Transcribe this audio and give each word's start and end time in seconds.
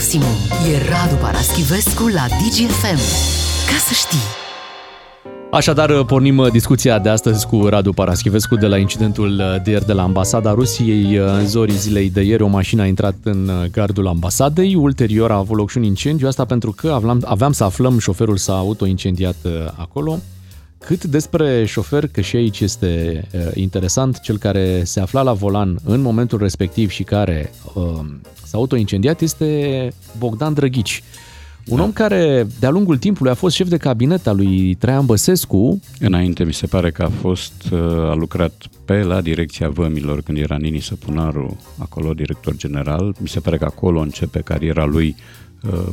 maximum. 0.00 0.36
E 0.72 0.78
Radu 0.90 1.14
Paraschivescu 1.20 2.06
la 2.06 2.26
DGFM. 2.28 3.00
Ca 3.70 3.78
să 3.86 3.92
știi! 3.94 4.26
Așadar, 5.50 6.04
pornim 6.04 6.48
discuția 6.52 6.98
de 6.98 7.08
astăzi 7.08 7.46
cu 7.46 7.66
Radu 7.66 7.92
Paraschivescu 7.92 8.56
de 8.56 8.66
la 8.66 8.76
incidentul 8.76 9.60
de 9.64 9.70
ieri 9.70 9.86
de 9.86 9.92
la 9.92 10.02
ambasada 10.02 10.52
Rusiei. 10.52 11.16
În 11.16 11.46
zorii 11.46 11.76
zilei 11.76 12.10
de 12.10 12.20
ieri, 12.20 12.42
o 12.42 12.46
mașină 12.46 12.82
a 12.82 12.86
intrat 12.86 13.14
în 13.22 13.50
gardul 13.72 14.06
ambasadei. 14.06 14.74
Ulterior 14.74 15.30
a 15.30 15.36
avut 15.36 15.56
loc 15.56 15.70
și 15.70 15.76
un 15.76 15.82
incendiu, 15.82 16.26
asta 16.26 16.44
pentru 16.44 16.72
că 16.72 16.90
aveam, 16.90 17.22
aveam 17.24 17.52
să 17.52 17.64
aflăm, 17.64 17.98
șoferul 17.98 18.36
s-a 18.36 18.56
autoincendiat 18.56 19.36
acolo. 19.76 20.18
Cât 20.84 21.04
despre 21.04 21.64
șofer, 21.64 22.06
că 22.06 22.20
și 22.20 22.36
aici 22.36 22.60
este 22.60 23.24
interesant, 23.54 24.20
cel 24.20 24.38
care 24.38 24.84
se 24.84 25.00
afla 25.00 25.22
la 25.22 25.32
volan 25.32 25.78
în 25.84 26.00
momentul 26.00 26.38
respectiv 26.38 26.90
și 26.90 27.02
care 27.02 27.52
uh, 27.74 27.82
s-a 28.44 28.56
autoincendiat 28.56 29.20
este 29.20 29.88
Bogdan 30.18 30.54
Drăghici. 30.54 31.02
Un 31.66 31.76
da. 31.76 31.82
om 31.82 31.92
care 31.92 32.46
de-a 32.58 32.70
lungul 32.70 32.98
timpului 32.98 33.32
a 33.32 33.34
fost 33.34 33.54
șef 33.54 33.68
de 33.68 33.76
cabinet 33.76 34.26
al 34.26 34.36
lui 34.36 34.74
Traian 34.74 35.06
Băsescu. 35.06 35.80
Înainte 35.98 36.44
mi 36.44 36.52
se 36.52 36.66
pare 36.66 36.90
că 36.90 37.02
a 37.02 37.08
fost, 37.20 37.52
a 38.10 38.14
lucrat 38.14 38.62
pe 38.84 39.02
la 39.02 39.20
direcția 39.20 39.68
vămilor 39.68 40.22
când 40.22 40.38
era 40.38 40.56
Nini 40.56 40.80
Săpunaru, 40.80 41.60
acolo 41.78 42.14
director 42.14 42.56
general. 42.56 43.14
Mi 43.18 43.28
se 43.28 43.40
pare 43.40 43.56
că 43.58 43.64
acolo 43.64 44.00
începe 44.00 44.40
cariera 44.40 44.84
lui 44.84 45.16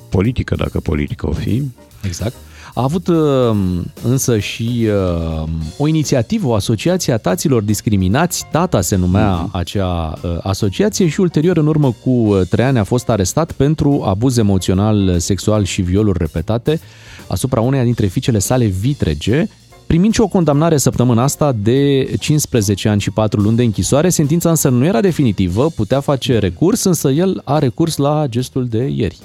politică, 0.10 0.56
dacă 0.56 0.80
politică 0.80 1.28
o 1.28 1.32
fi. 1.32 1.64
Exact. 2.04 2.36
A 2.78 2.84
avut 2.84 3.08
uh, 3.08 3.56
însă 4.04 4.40
și 4.40 4.88
uh, 4.88 5.44
o 5.78 5.88
inițiativă, 5.88 6.48
o 6.48 6.54
asociație 6.54 7.14
a 7.14 7.18
taților 7.18 7.62
discriminați, 7.62 8.46
Tata 8.52 8.82
se 8.82 8.96
numea 8.96 9.46
uh-huh. 9.46 9.52
acea 9.52 10.14
uh, 10.24 10.38
asociație 10.44 11.08
și 11.08 11.20
ulterior, 11.20 11.58
în 11.58 11.68
urmă 11.68 11.96
cu 12.04 12.42
trei 12.50 12.66
ani, 12.66 12.80
a 12.80 12.84
fost 12.84 13.10
arestat 13.10 13.52
pentru 13.52 14.04
abuz 14.06 14.38
emoțional, 14.38 15.20
sexual 15.20 15.64
și 15.64 15.82
violuri 15.82 16.18
repetate 16.18 16.80
asupra 17.28 17.62
uneia 17.62 17.84
dintre 17.84 18.06
fiicele 18.06 18.40
sale 18.40 18.66
vitrege, 18.66 19.48
primind 19.88 20.14
și 20.14 20.22
o 20.22 20.28
condamnare 20.28 20.78
săptămâna 20.78 21.24
asta 21.24 21.52
de 21.52 22.10
15 22.20 22.90
ani 22.90 23.02
și 23.02 23.12
4 23.12 23.42
luni 23.42 23.56
de 23.56 23.64
închisoare. 23.64 24.10
Sentința 24.10 24.50
însă 24.50 24.70
nu 24.70 24.86
era 24.86 25.02
definitivă, 25.02 25.70
putea 25.76 26.00
face 26.00 26.38
recurs, 26.38 26.84
însă 26.84 27.10
el 27.10 27.42
a 27.44 27.60
recurs 27.60 27.98
la 27.98 28.26
gestul 28.30 28.68
de 28.68 28.84
ieri. 28.96 29.18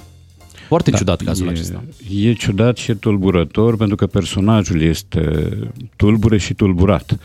Foarte 0.67 0.91
da, 0.91 0.97
ciudat 0.97 1.21
cazul 1.21 1.47
e, 1.47 1.49
acesta. 1.49 1.83
E 2.09 2.33
ciudat 2.33 2.77
și 2.77 2.93
tulburător 2.93 3.77
pentru 3.77 3.95
că 3.95 4.07
personajul 4.07 4.81
este 4.81 5.49
tulbure 5.95 6.37
și 6.37 6.53
tulburat. 6.53 7.17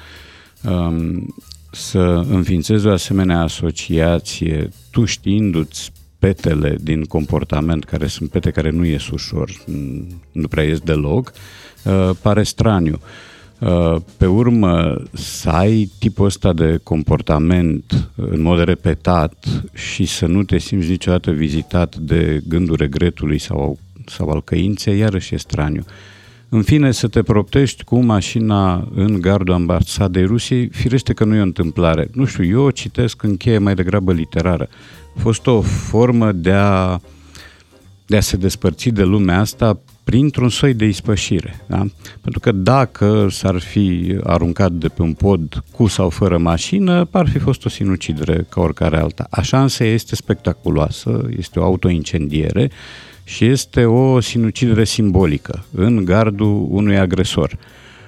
Um, 0.62 1.34
să 1.70 1.98
înființezi 2.30 2.86
o 2.86 2.92
asemenea 2.92 3.40
asociație, 3.40 4.68
tu 4.90 5.04
știindu-ți 5.04 5.92
petele 6.18 6.76
din 6.80 7.04
comportament, 7.04 7.84
care 7.84 8.06
sunt 8.06 8.30
pete 8.30 8.50
care 8.50 8.70
nu 8.70 8.84
ies 8.84 9.08
ușor, 9.08 9.50
nu 10.32 10.48
prea 10.48 10.64
ies 10.64 10.78
deloc, 10.78 11.32
uh, 11.84 12.10
pare 12.22 12.42
straniu. 12.42 12.94
Uh, 12.94 13.00
Uh, 13.02 13.37
pe 14.16 14.26
urmă, 14.26 15.02
să 15.12 15.48
ai 15.48 15.90
tipul 15.98 16.26
ăsta 16.26 16.52
de 16.52 16.80
comportament 16.82 18.10
în 18.14 18.42
mod 18.42 18.64
repetat 18.64 19.44
și 19.74 20.04
să 20.04 20.26
nu 20.26 20.42
te 20.42 20.58
simți 20.58 20.88
niciodată 20.88 21.30
vizitat 21.30 21.96
de 21.96 22.42
gândul 22.48 22.76
regretului 22.76 23.38
sau, 23.38 23.78
sau 24.06 24.28
al 24.28 24.42
căinței, 24.42 24.98
iarăși 24.98 25.34
e 25.34 25.38
straniu. 25.38 25.84
În 26.48 26.62
fine, 26.62 26.92
să 26.92 27.08
te 27.08 27.22
proptești 27.22 27.84
cu 27.84 27.98
mașina 27.98 28.88
în 28.94 29.20
gardul 29.20 29.54
ambasadei 29.54 30.24
Rusiei, 30.24 30.68
firește 30.68 31.12
că 31.12 31.24
nu 31.24 31.34
e 31.34 31.40
o 31.40 31.42
întâmplare. 31.42 32.08
Nu 32.12 32.24
știu, 32.24 32.44
eu 32.44 32.62
o 32.62 32.70
citesc 32.70 33.22
în 33.22 33.36
cheie 33.36 33.58
mai 33.58 33.74
degrabă 33.74 34.12
literară. 34.12 34.68
A 35.16 35.20
fost 35.20 35.46
o 35.46 35.60
formă 35.60 36.32
de 36.32 36.52
a, 36.52 37.00
de 38.06 38.16
a 38.16 38.20
se 38.20 38.36
despărți 38.36 38.88
de 38.88 39.02
lumea 39.02 39.40
asta 39.40 39.78
printr-un 40.08 40.48
soi 40.48 40.74
de 40.74 40.84
ispășire. 40.84 41.64
Da? 41.66 41.86
Pentru 42.20 42.40
că 42.40 42.52
dacă 42.52 43.26
s-ar 43.30 43.58
fi 43.58 44.18
aruncat 44.24 44.72
de 44.72 44.88
pe 44.88 45.02
un 45.02 45.12
pod 45.12 45.62
cu 45.72 45.86
sau 45.86 46.08
fără 46.08 46.38
mașină, 46.38 47.08
ar 47.10 47.28
fi 47.28 47.38
fost 47.38 47.64
o 47.64 47.68
sinucidere 47.68 48.46
ca 48.48 48.60
oricare 48.60 48.96
alta. 48.96 49.26
Așa 49.30 49.62
însă 49.62 49.84
este 49.84 50.14
spectaculoasă, 50.14 51.28
este 51.38 51.58
o 51.58 51.64
autoincendiere 51.64 52.70
și 53.24 53.44
este 53.44 53.84
o 53.84 54.20
sinucidere 54.20 54.84
simbolică 54.84 55.64
în 55.70 56.04
gardul 56.04 56.66
unui 56.70 56.98
agresor. 56.98 57.58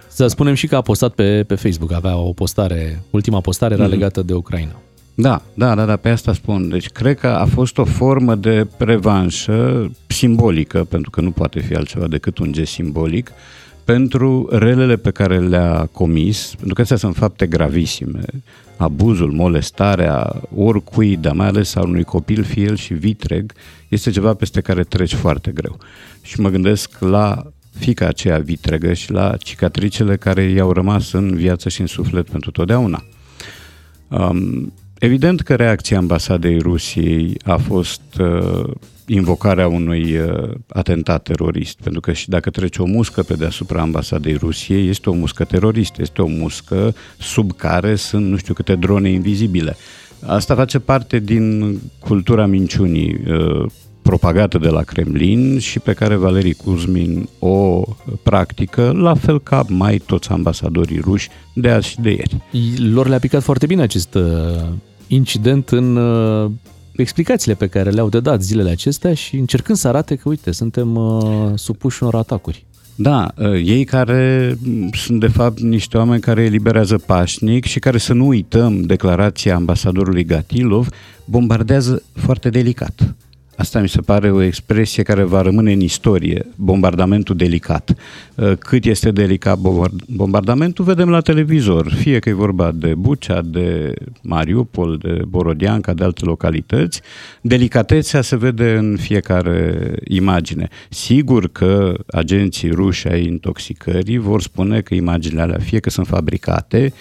Să 0.09 0.27
spunem 0.27 0.55
și 0.55 0.67
că 0.67 0.77
a 0.77 0.81
postat 0.81 1.13
pe, 1.13 1.45
pe 1.47 1.55
Facebook, 1.55 1.93
avea 1.93 2.17
o 2.17 2.33
postare, 2.33 3.03
ultima 3.11 3.41
postare 3.41 3.75
era 3.75 3.87
mm-hmm. 3.87 3.91
legată 3.91 4.23
de 4.23 4.35
Ucraina. 4.35 4.81
Da, 5.15 5.43
da, 5.55 5.75
da, 5.75 5.85
da, 5.85 5.97
pe 5.97 6.09
asta 6.09 6.33
spun. 6.33 6.69
Deci 6.69 6.89
cred 6.89 7.19
că 7.19 7.27
a 7.27 7.45
fost 7.45 7.79
o 7.79 7.85
formă 7.85 8.35
de 8.35 8.67
revanșă 8.79 9.91
simbolică, 10.07 10.85
pentru 10.85 11.11
că 11.11 11.21
nu 11.21 11.31
poate 11.31 11.61
fi 11.61 11.75
altceva 11.75 12.07
decât 12.07 12.39
un 12.39 12.53
gest 12.53 12.73
simbolic, 12.73 13.33
pentru 13.85 14.49
relele 14.51 14.97
pe 14.97 15.11
care 15.11 15.39
le-a 15.39 15.89
comis, 15.93 16.53
pentru 16.57 16.75
că 16.75 16.81
astea 16.81 16.97
sunt 16.97 17.17
fapte 17.17 17.47
gravissime. 17.47 18.21
Abuzul, 18.77 19.33
molestarea 19.33 20.41
oricui, 20.57 21.17
dar 21.17 21.33
mai 21.33 21.47
ales 21.47 21.75
al 21.75 21.89
unui 21.89 22.05
copil, 22.05 22.43
fie 22.43 22.63
el 22.63 22.77
și 22.77 22.95
vitreg, 22.95 23.53
este 23.89 24.11
ceva 24.11 24.35
peste 24.35 24.61
care 24.61 24.83
treci 24.83 25.15
foarte 25.15 25.51
greu. 25.51 25.79
Și 26.23 26.41
mă 26.41 26.49
gândesc 26.49 26.99
la 26.99 27.47
fica 27.79 28.07
aceea 28.07 28.39
vitregă 28.39 28.93
și 28.93 29.13
la 29.13 29.37
cicatricele 29.37 30.17
care 30.17 30.43
i-au 30.43 30.73
rămas 30.73 31.13
în 31.13 31.35
viață 31.35 31.69
și 31.69 31.81
în 31.81 31.87
suflet 31.87 32.29
pentru 32.31 32.51
totdeauna. 32.51 33.05
Um, 34.09 34.73
Evident 35.01 35.41
că 35.41 35.55
reacția 35.55 35.99
ambasadei 35.99 36.59
Rusiei 36.59 37.37
a 37.45 37.57
fost 37.57 38.03
uh, 38.19 38.71
invocarea 39.07 39.69
unui 39.69 40.19
uh, 40.19 40.51
atentat 40.69 41.23
terorist, 41.23 41.79
pentru 41.83 42.01
că 42.01 42.13
și 42.13 42.29
dacă 42.29 42.51
trece 42.51 42.83
o 42.83 42.87
muscă 42.87 43.23
pe 43.23 43.35
deasupra 43.35 43.81
ambasadei 43.81 44.35
Rusiei, 44.35 44.89
este 44.89 45.11
o 45.11 45.13
muscă 45.13 45.45
teroristă, 45.45 46.03
este 46.03 46.23
o 46.23 46.27
muscă 46.27 46.95
sub 47.19 47.57
care 47.57 47.95
sunt 47.95 48.27
nu 48.27 48.37
știu 48.37 48.55
câte 48.55 48.75
drone 48.75 49.11
invizibile. 49.11 49.77
Asta 50.27 50.55
face 50.55 50.79
parte 50.79 51.19
din 51.19 51.77
cultura 51.99 52.47
minciunii 52.47 53.21
uh, 53.29 53.67
propagată 54.03 54.59
de 54.59 54.69
la 54.69 54.83
Kremlin 54.83 55.59
și 55.59 55.79
pe 55.79 55.93
care 55.93 56.15
Valerii 56.15 56.55
Kuzmin 56.55 57.29
o 57.39 57.83
practică, 58.23 58.93
la 58.97 59.15
fel 59.15 59.41
ca 59.41 59.65
mai 59.69 59.99
toți 59.99 60.31
ambasadorii 60.31 61.01
ruși 61.01 61.29
de 61.55 61.71
azi 61.71 61.89
și 61.89 62.01
de 62.01 62.11
ieri. 62.11 62.43
Lor 62.93 63.09
le-a 63.09 63.19
picat 63.19 63.43
foarte 63.43 63.67
bine 63.67 63.83
acest 63.83 64.15
uh, 64.15 64.23
incident 65.13 65.69
în 65.69 65.97
uh, 65.97 66.51
explicațiile 66.93 67.55
pe 67.55 67.67
care 67.67 67.91
le-au 67.91 68.09
de 68.09 68.21
dat 68.21 68.43
zilele 68.43 68.71
acestea 68.71 69.15
și 69.15 69.37
încercând 69.37 69.79
să 69.79 69.89
arate 69.89 70.15
că, 70.15 70.29
uite, 70.29 70.51
suntem 70.51 70.95
uh, 70.97 71.51
supuși 71.55 72.03
unor 72.03 72.15
atacuri. 72.15 72.65
Da, 72.95 73.29
uh, 73.37 73.53
ei 73.53 73.85
care 73.85 74.57
sunt 74.93 75.21
de 75.21 75.27
fapt 75.27 75.61
niște 75.61 75.97
oameni 75.97 76.21
care 76.21 76.43
eliberează 76.43 76.99
pașnic 76.99 77.65
și 77.65 77.79
care, 77.79 77.99
să 77.99 78.13
nu 78.13 78.27
uităm, 78.27 78.81
declarația 78.81 79.55
ambasadorului 79.55 80.25
Gatilov, 80.25 80.89
bombardează 81.25 82.03
foarte 82.13 82.51
delicat. 82.51 83.15
Asta 83.61 83.81
mi 83.81 83.89
se 83.89 84.01
pare 84.01 84.31
o 84.31 84.43
expresie 84.43 85.03
care 85.03 85.23
va 85.23 85.43
rămâne 85.43 85.73
în 85.73 85.81
istorie, 85.81 86.47
bombardamentul 86.57 87.37
delicat. 87.37 87.95
Uh, 88.35 88.53
cât 88.59 88.85
este 88.85 89.11
delicat 89.11 89.59
bombardamentul, 90.07 90.85
vedem 90.85 91.11
la 91.11 91.21
televizor, 91.21 91.93
fie 91.93 92.19
că 92.19 92.29
e 92.29 92.33
vorba 92.33 92.73
de 92.73 92.95
Bucea, 92.95 93.43
de 93.43 93.95
Mariupol, 94.23 94.97
de 94.97 95.23
Borodianca, 95.29 95.95
de 95.95 96.05
alte 96.05 96.25
localități. 96.25 97.01
Delicatețea 97.41 98.21
se 98.21 98.37
vede 98.37 98.73
în 98.73 98.97
fiecare 99.01 99.93
imagine. 100.05 100.69
Sigur 100.89 101.49
că 101.49 101.95
agenții 102.07 102.71
ruși 102.71 103.09
ai 103.09 103.25
intoxicării 103.25 104.19
vor 104.19 104.43
spune 104.43 104.81
că 104.81 104.95
imaginile 104.95 105.41
alea 105.41 105.59
fie 105.59 105.79
că 105.79 105.91
sunt 105.91 106.07
fabricate, 106.07 106.93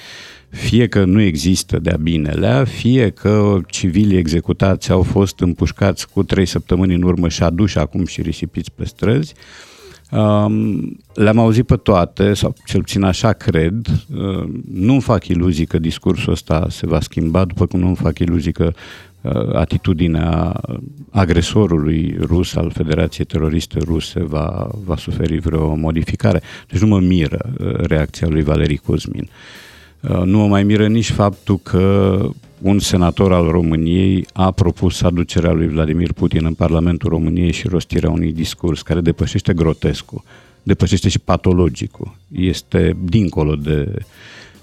fie 0.49 0.87
că 0.87 1.05
nu 1.05 1.21
există 1.21 1.79
de-a 1.79 1.97
binelea, 2.01 2.63
fie 2.63 3.09
că 3.09 3.59
civilii 3.67 4.17
executați 4.17 4.91
au 4.91 5.01
fost 5.01 5.39
împușcați 5.39 6.09
cu 6.09 6.23
trei 6.23 6.45
săptămâni 6.45 6.93
în 6.93 7.01
urmă 7.01 7.29
și 7.29 7.43
aduși 7.43 7.77
acum 7.77 8.05
și 8.05 8.21
risipiți 8.21 8.71
pe 8.75 8.85
străzi. 8.85 9.33
Um, 10.11 10.97
le-am 11.13 11.37
auzit 11.39 11.65
pe 11.65 11.75
toate, 11.75 12.33
sau 12.33 12.55
cel 12.65 12.79
puțin 12.79 13.03
așa 13.03 13.33
cred. 13.33 13.87
Uh, 13.87 14.49
nu-mi 14.71 15.01
fac 15.01 15.27
iluzii 15.27 15.65
că 15.65 15.79
discursul 15.79 16.31
ăsta 16.31 16.65
se 16.69 16.87
va 16.87 16.99
schimba, 16.99 17.45
după 17.45 17.65
cum 17.65 17.79
nu-mi 17.79 17.95
fac 17.95 18.19
iluzii 18.19 18.51
că 18.51 18.71
uh, 19.21 19.55
atitudinea 19.55 20.61
agresorului 21.09 22.17
rus 22.19 22.55
al 22.55 22.71
Federației 22.71 23.25
Teroriste 23.25 23.79
Ruse 23.79 24.23
va, 24.23 24.69
va 24.85 24.95
suferi 24.95 25.39
vreo 25.39 25.75
modificare. 25.75 26.41
Deci 26.67 26.81
nu 26.81 26.87
mă 26.87 26.99
miră 26.99 27.53
uh, 27.59 27.73
reacția 27.73 28.27
lui 28.27 28.43
Valerii 28.43 28.77
Cuzmin. 28.77 29.29
Uh, 29.29 29.29
Uh, 29.29 29.67
nu 30.23 30.37
mă 30.37 30.47
mai 30.47 30.63
miră 30.63 30.87
nici 30.87 31.11
faptul 31.11 31.59
că 31.63 32.29
un 32.61 32.79
senator 32.79 33.33
al 33.33 33.47
României 33.47 34.25
a 34.33 34.51
propus 34.51 35.01
aducerea 35.01 35.51
lui 35.51 35.67
Vladimir 35.67 36.11
Putin 36.11 36.45
în 36.45 36.53
Parlamentul 36.53 37.09
României 37.09 37.51
și 37.51 37.67
rostirea 37.67 38.09
unui 38.09 38.33
discurs 38.33 38.81
care 38.81 39.01
depășește 39.01 39.53
grotescul, 39.53 40.23
depășește 40.63 41.09
și 41.09 41.19
patologicul. 41.19 42.15
Este 42.31 42.97
dincolo 43.03 43.55
de 43.55 43.93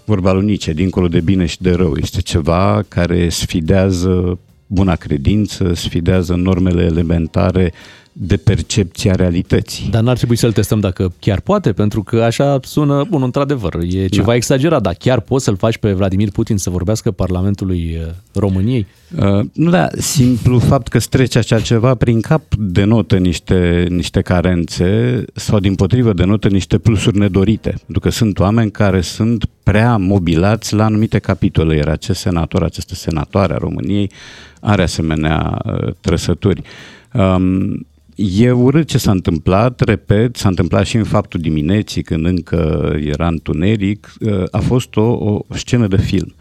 vorba 0.05 0.33
lui 0.33 0.45
Nice, 0.45 0.73
dincolo 0.73 1.09
de 1.09 1.21
bine 1.21 1.47
și 1.47 1.63
de 1.63 1.71
rău. 1.71 1.97
Este 2.01 2.21
ceva 2.21 2.85
care 2.89 3.29
sfidează 3.29 4.39
buna 4.67 4.97
credință, 4.97 5.73
sfidează 5.75 6.35
normele 6.35 6.83
elementare 6.83 7.73
de 8.19 8.37
percepția 8.37 9.15
realității. 9.15 9.89
Dar 9.91 10.03
n-ar 10.03 10.17
trebui 10.17 10.37
să-l 10.37 10.53
testăm 10.53 10.81
dacă 10.81 11.13
chiar 11.19 11.41
poate, 11.41 11.73
pentru 11.73 12.03
că 12.03 12.23
așa 12.23 12.59
sună, 12.63 13.05
bun, 13.11 13.23
într-adevăr, 13.23 13.75
e 13.91 14.07
ceva 14.07 14.27
da. 14.27 14.35
exagerat, 14.35 14.83
dar 14.83 14.95
chiar 14.95 15.21
poți 15.21 15.45
să-l 15.45 15.57
faci 15.57 15.77
pe 15.77 15.93
Vladimir 15.93 16.31
Putin 16.31 16.57
să 16.57 16.71
vorbească 16.71 17.11
Parlamentului 17.11 17.99
uh, 18.01 18.13
României? 18.35 18.87
Uh, 19.17 19.47
nu, 19.53 19.71
da, 19.71 19.89
simplu 19.99 20.59
fapt 20.59 20.89
că 20.89 20.99
strece 20.99 21.39
așa 21.39 21.61
ceva 21.61 21.95
prin 21.95 22.21
cap 22.21 22.43
denotă 22.59 23.17
niște, 23.17 23.87
niște 23.89 24.21
carențe 24.21 25.25
sau 25.35 25.59
din 25.59 25.75
potrivă 25.75 26.13
denotă 26.13 26.49
niște 26.49 26.79
plusuri 26.79 27.19
nedorite, 27.19 27.69
pentru 27.69 28.01
că 28.01 28.11
sunt 28.11 28.39
oameni 28.39 28.71
care 28.71 29.01
sunt 29.01 29.45
prea 29.63 29.97
mobilați 29.97 30.75
la 30.75 30.85
anumite 30.85 31.19
capitole, 31.19 31.77
iar 31.77 31.89
acest 31.89 32.21
senator, 32.21 32.63
această 32.63 32.95
senatoare 32.95 33.53
a 33.53 33.57
României 33.57 34.11
are 34.61 34.83
asemenea 34.83 35.59
uh, 35.65 35.93
trăsături. 36.01 36.63
Um, 37.13 37.87
E 38.17 38.51
urât 38.51 38.89
ce 38.89 38.99
s-a 38.99 39.11
întâmplat, 39.11 39.81
repet, 39.81 40.37
s-a 40.37 40.49
întâmplat 40.49 40.87
și 40.87 40.97
în 40.97 41.05
faptul 41.05 41.41
dimineții 41.41 42.03
când 42.03 42.27
încă 42.27 42.93
era 43.01 43.27
întuneric, 43.27 44.13
a 44.51 44.59
fost 44.59 44.97
o, 44.97 45.03
o 45.03 45.45
scenă 45.55 45.87
de 45.87 45.97
film. 45.97 46.35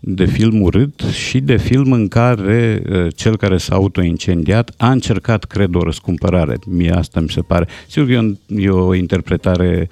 De 0.00 0.24
film 0.24 0.60
urât 0.60 1.00
și 1.00 1.40
de 1.40 1.56
film 1.56 1.92
în 1.92 2.08
care 2.08 2.82
cel 3.14 3.36
care 3.36 3.56
s-a 3.56 3.74
autoincendiat 3.74 4.74
a 4.76 4.90
încercat, 4.90 5.44
cred, 5.44 5.74
o 5.74 5.82
răscumpărare. 5.82 6.56
Mie 6.66 6.92
asta 6.92 7.20
mi 7.20 7.28
se 7.28 7.40
pare. 7.40 7.68
Sigur 7.88 8.08
că 8.08 8.14
e 8.14 8.18
o, 8.18 8.60
e 8.60 8.70
o 8.70 8.94
interpretare 8.94 9.88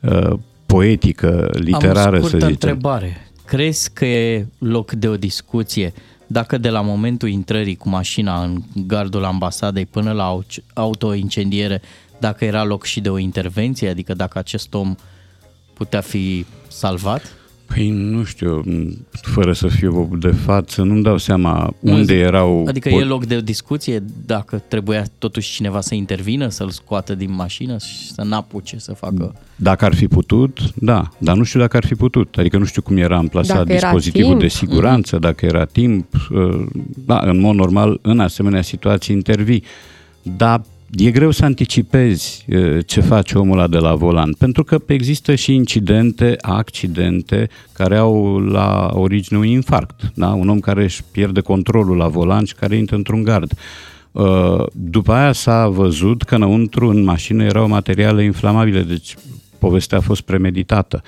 uh, 0.00 0.32
poetică, 0.66 1.50
literară, 1.52 2.16
Am 2.16 2.22
o 2.22 2.26
să 2.26 2.36
zicem. 2.36 2.48
întrebare. 2.48 3.30
Crezi 3.44 3.90
că 3.92 4.04
e 4.04 4.46
loc 4.58 4.92
de 4.92 5.08
o 5.08 5.16
discuție 5.16 5.92
dacă 6.32 6.58
de 6.58 6.68
la 6.68 6.80
momentul 6.80 7.28
intrării 7.28 7.76
cu 7.76 7.88
mașina 7.88 8.42
în 8.42 8.62
gardul 8.86 9.24
ambasadei 9.24 9.86
până 9.86 10.12
la 10.12 10.38
autoincendiere, 10.74 11.82
dacă 12.18 12.44
era 12.44 12.64
loc 12.64 12.84
și 12.84 13.00
de 13.00 13.10
o 13.10 13.18
intervenție, 13.18 13.88
adică 13.88 14.14
dacă 14.14 14.38
acest 14.38 14.74
om 14.74 14.94
putea 15.74 16.00
fi 16.00 16.46
salvat? 16.68 17.39
Păi 17.74 17.90
nu 17.90 18.24
știu, 18.24 18.62
fără 19.10 19.52
să 19.52 19.68
fiu 19.68 20.10
de 20.20 20.30
față, 20.30 20.82
nu-mi 20.82 21.02
dau 21.02 21.18
seama 21.18 21.74
unde 21.80 22.14
nu, 22.14 22.20
erau... 22.20 22.64
Adică 22.68 22.88
pot... 22.88 23.00
e 23.00 23.04
loc 23.04 23.26
de 23.26 23.40
discuție 23.40 24.04
dacă 24.26 24.62
trebuia 24.68 25.04
totuși 25.18 25.52
cineva 25.52 25.80
să 25.80 25.94
intervină, 25.94 26.48
să-l 26.48 26.70
scoată 26.70 27.14
din 27.14 27.34
mașină 27.34 27.78
și 27.78 28.12
să 28.12 28.22
n-apuce 28.22 28.78
să 28.78 28.92
facă... 28.92 29.34
Dacă 29.56 29.84
ar 29.84 29.94
fi 29.94 30.08
putut, 30.08 30.58
da, 30.74 31.08
dar 31.18 31.36
nu 31.36 31.42
știu 31.42 31.60
dacă 31.60 31.76
ar 31.76 31.84
fi 31.84 31.94
putut. 31.94 32.34
Adică 32.38 32.58
nu 32.58 32.64
știu 32.64 32.82
cum 32.82 32.96
era 32.96 33.16
amplasat 33.16 33.56
dacă 33.56 33.72
dispozitivul 33.72 34.38
de 34.38 34.48
siguranță, 34.48 35.14
mm. 35.14 35.20
dacă 35.20 35.46
era 35.46 35.64
timp. 35.64 36.06
Uh, 36.30 36.66
da, 37.06 37.18
în 37.18 37.40
mod 37.40 37.54
normal, 37.54 37.98
în 38.02 38.20
asemenea 38.20 38.62
situații 38.62 39.14
intervii. 39.14 39.64
Dar 40.22 40.62
e 40.96 41.10
greu 41.10 41.30
să 41.30 41.44
anticipezi 41.44 42.46
ce 42.86 43.00
face 43.00 43.38
omul 43.38 43.58
ăla 43.58 43.68
de 43.68 43.78
la 43.78 43.94
volan, 43.94 44.32
pentru 44.32 44.64
că 44.64 44.78
există 44.86 45.34
și 45.34 45.54
incidente, 45.54 46.36
accidente 46.40 47.48
care 47.72 47.96
au 47.96 48.38
la 48.38 48.90
origine 48.92 49.38
un 49.38 49.46
infarct, 49.46 50.12
da? 50.14 50.28
un 50.28 50.48
om 50.48 50.60
care 50.60 50.82
își 50.82 51.02
pierde 51.12 51.40
controlul 51.40 51.96
la 51.96 52.08
volan 52.08 52.44
și 52.44 52.54
care 52.54 52.76
intră 52.76 52.96
într-un 52.96 53.22
gard. 53.22 53.52
După 54.72 55.12
aia 55.12 55.32
s-a 55.32 55.68
văzut 55.68 56.22
că 56.22 56.34
înăuntru 56.34 56.88
în 56.88 57.02
mașină 57.02 57.44
erau 57.44 57.68
materiale 57.68 58.24
inflamabile, 58.24 58.82
deci 58.82 59.14
povestea 59.58 59.98
a 59.98 60.00
fost 60.00 60.20
premeditată. 60.20 61.02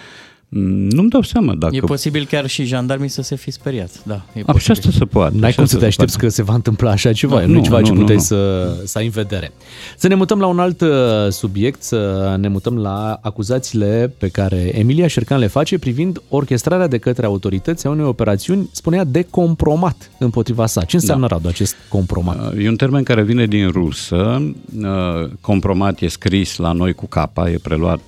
Nu-mi 0.55 1.09
dau 1.09 1.23
seama 1.23 1.55
dacă... 1.55 1.77
E 1.77 1.81
posibil 1.81 2.27
chiar 2.27 2.47
și 2.47 2.65
jandarmii 2.65 3.09
să 3.09 3.23
se 3.23 3.37
fi 3.37 3.51
speriat, 3.51 3.91
da. 4.05 4.23
E 4.35 4.43
a, 4.47 4.59
și 4.59 4.71
asta 4.71 4.91
se 4.91 5.05
poate. 5.05 5.37
N-ai 5.37 5.53
cum 5.53 5.65
să 5.65 5.77
te 5.77 5.85
aștepți 5.85 6.19
că 6.19 6.29
se 6.29 6.43
va 6.43 6.55
întâmpla 6.55 6.91
așa 6.91 7.13
ceva, 7.13 7.41
nu, 7.41 7.53
nu 7.53 7.59
e 7.59 7.61
ceva 7.61 7.79
nu, 7.79 7.87
ce 7.87 7.93
puteai 7.93 8.17
nu, 8.17 8.23
să, 8.23 8.73
să 8.85 8.99
ai 8.99 9.05
în 9.05 9.11
vedere. 9.11 9.53
Să 9.97 10.09
ne 10.09 10.15
mutăm 10.15 10.41
la 10.41 10.47
un 10.47 10.59
alt 10.59 10.81
uh, 10.81 10.89
subiect, 11.29 11.83
să 11.83 12.35
ne 12.41 12.49
mutăm 12.49 12.79
la 12.79 13.19
acuzațiile 13.23 14.15
pe 14.19 14.29
care 14.29 14.79
Emilia 14.79 15.07
Șercan 15.07 15.39
le 15.39 15.47
face 15.47 15.79
privind 15.79 16.23
orchestrarea 16.29 16.87
de 16.87 16.99
către 16.99 17.27
autorități 17.27 17.87
a 17.87 17.91
unei 17.91 18.05
operațiuni, 18.05 18.69
spunea, 18.73 19.05
de 19.05 19.27
compromat 19.31 20.11
împotriva 20.19 20.67
sa. 20.67 20.85
Ce 20.85 20.97
înseamnă, 20.97 21.27
da. 21.27 21.35
Radu, 21.35 21.49
acest 21.49 21.77
compromat? 21.89 22.53
Uh, 22.53 22.65
e 22.65 22.69
un 22.69 22.77
termen 22.77 23.03
care 23.03 23.23
vine 23.23 23.47
din 23.47 23.69
rusă. 23.69 24.53
Uh, 24.83 25.31
compromat 25.41 26.01
e 26.01 26.09
scris 26.09 26.57
la 26.57 26.73
noi 26.73 26.93
cu 26.93 27.07
capa, 27.07 27.51
e 27.51 27.59
preluat 27.63 28.01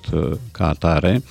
ca 0.51 0.69
atare. 0.69 1.23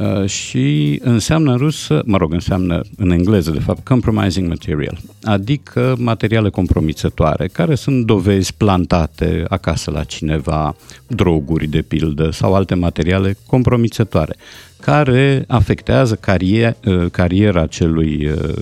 Uh, 0.00 0.26
și 0.26 0.98
înseamnă 1.02 1.50
în 1.50 1.56
rusă, 1.56 2.02
mă 2.04 2.16
rog, 2.16 2.32
înseamnă 2.32 2.80
în 2.96 3.10
engleză, 3.10 3.50
de 3.50 3.58
fapt, 3.58 3.84
compromising 3.84 4.48
material, 4.48 4.98
adică 5.22 5.94
materiale 5.98 6.50
compromițătoare, 6.50 7.46
care 7.46 7.74
sunt 7.74 8.06
dovezi 8.06 8.54
plantate 8.54 9.44
acasă 9.48 9.90
la 9.90 10.04
cineva, 10.04 10.76
droguri 11.06 11.66
de 11.66 11.82
pildă 11.82 12.30
sau 12.30 12.54
alte 12.54 12.74
materiale 12.74 13.36
compromițătoare, 13.46 14.36
care 14.80 15.44
afectează 15.48 16.14
carier, 16.14 16.76
uh, 16.84 17.06
cariera 17.10 17.66
celui 17.66 18.26
uh, 18.26 18.54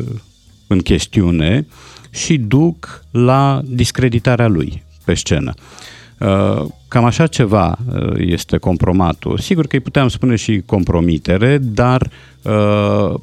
în 0.67 0.79
chestiune 0.79 1.67
și 2.11 2.39
duc 2.39 3.05
la 3.11 3.63
discreditarea 3.65 4.49
lui 4.49 4.83
pe 5.05 5.15
scenă. 5.15 5.53
Uh, 5.57 5.63
cam 6.89 7.05
așa 7.05 7.27
ceva 7.27 7.79
uh, 7.95 8.13
este 8.17 8.57
compromatul. 8.57 9.39
Sigur 9.39 9.67
că 9.67 9.77
îi 9.77 9.83
puteam 9.83 10.09
spune 10.09 10.37
și 10.37 10.63
compromitere, 10.67 11.59
dar 11.59 12.11
uh, 12.43 13.15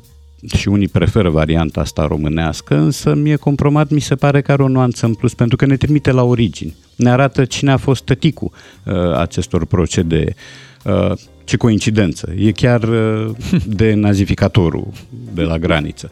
și 0.56 0.68
unii 0.68 0.88
preferă 0.88 1.30
varianta 1.30 1.82
asta 1.82 2.06
românească, 2.08 2.76
însă 2.76 3.14
mie 3.14 3.36
compromat 3.36 3.90
mi 3.90 4.00
se 4.00 4.16
pare 4.16 4.42
că 4.42 4.52
are 4.52 4.64
o 4.64 4.68
nuanță 4.68 5.06
în 5.06 5.14
plus, 5.14 5.34
pentru 5.34 5.58
că 5.58 5.66
ne 5.66 5.78
trimite 5.78 6.12
la 6.12 6.24
origini. 6.24 6.76
Ne 6.96 7.10
arată 7.10 7.46
cine 7.46 7.72
a 7.72 7.78
fost 7.78 8.04
tăticul 8.04 8.52
acestor 9.16 9.66
procedee. 9.66 10.36
ce 11.44 11.58
coincidență. 11.58 12.34
E 12.38 12.52
chiar 12.52 12.90
de 13.66 13.94
nazificatorul 13.94 14.88
de 15.34 15.42
la 15.42 15.58
graniță. 15.58 16.12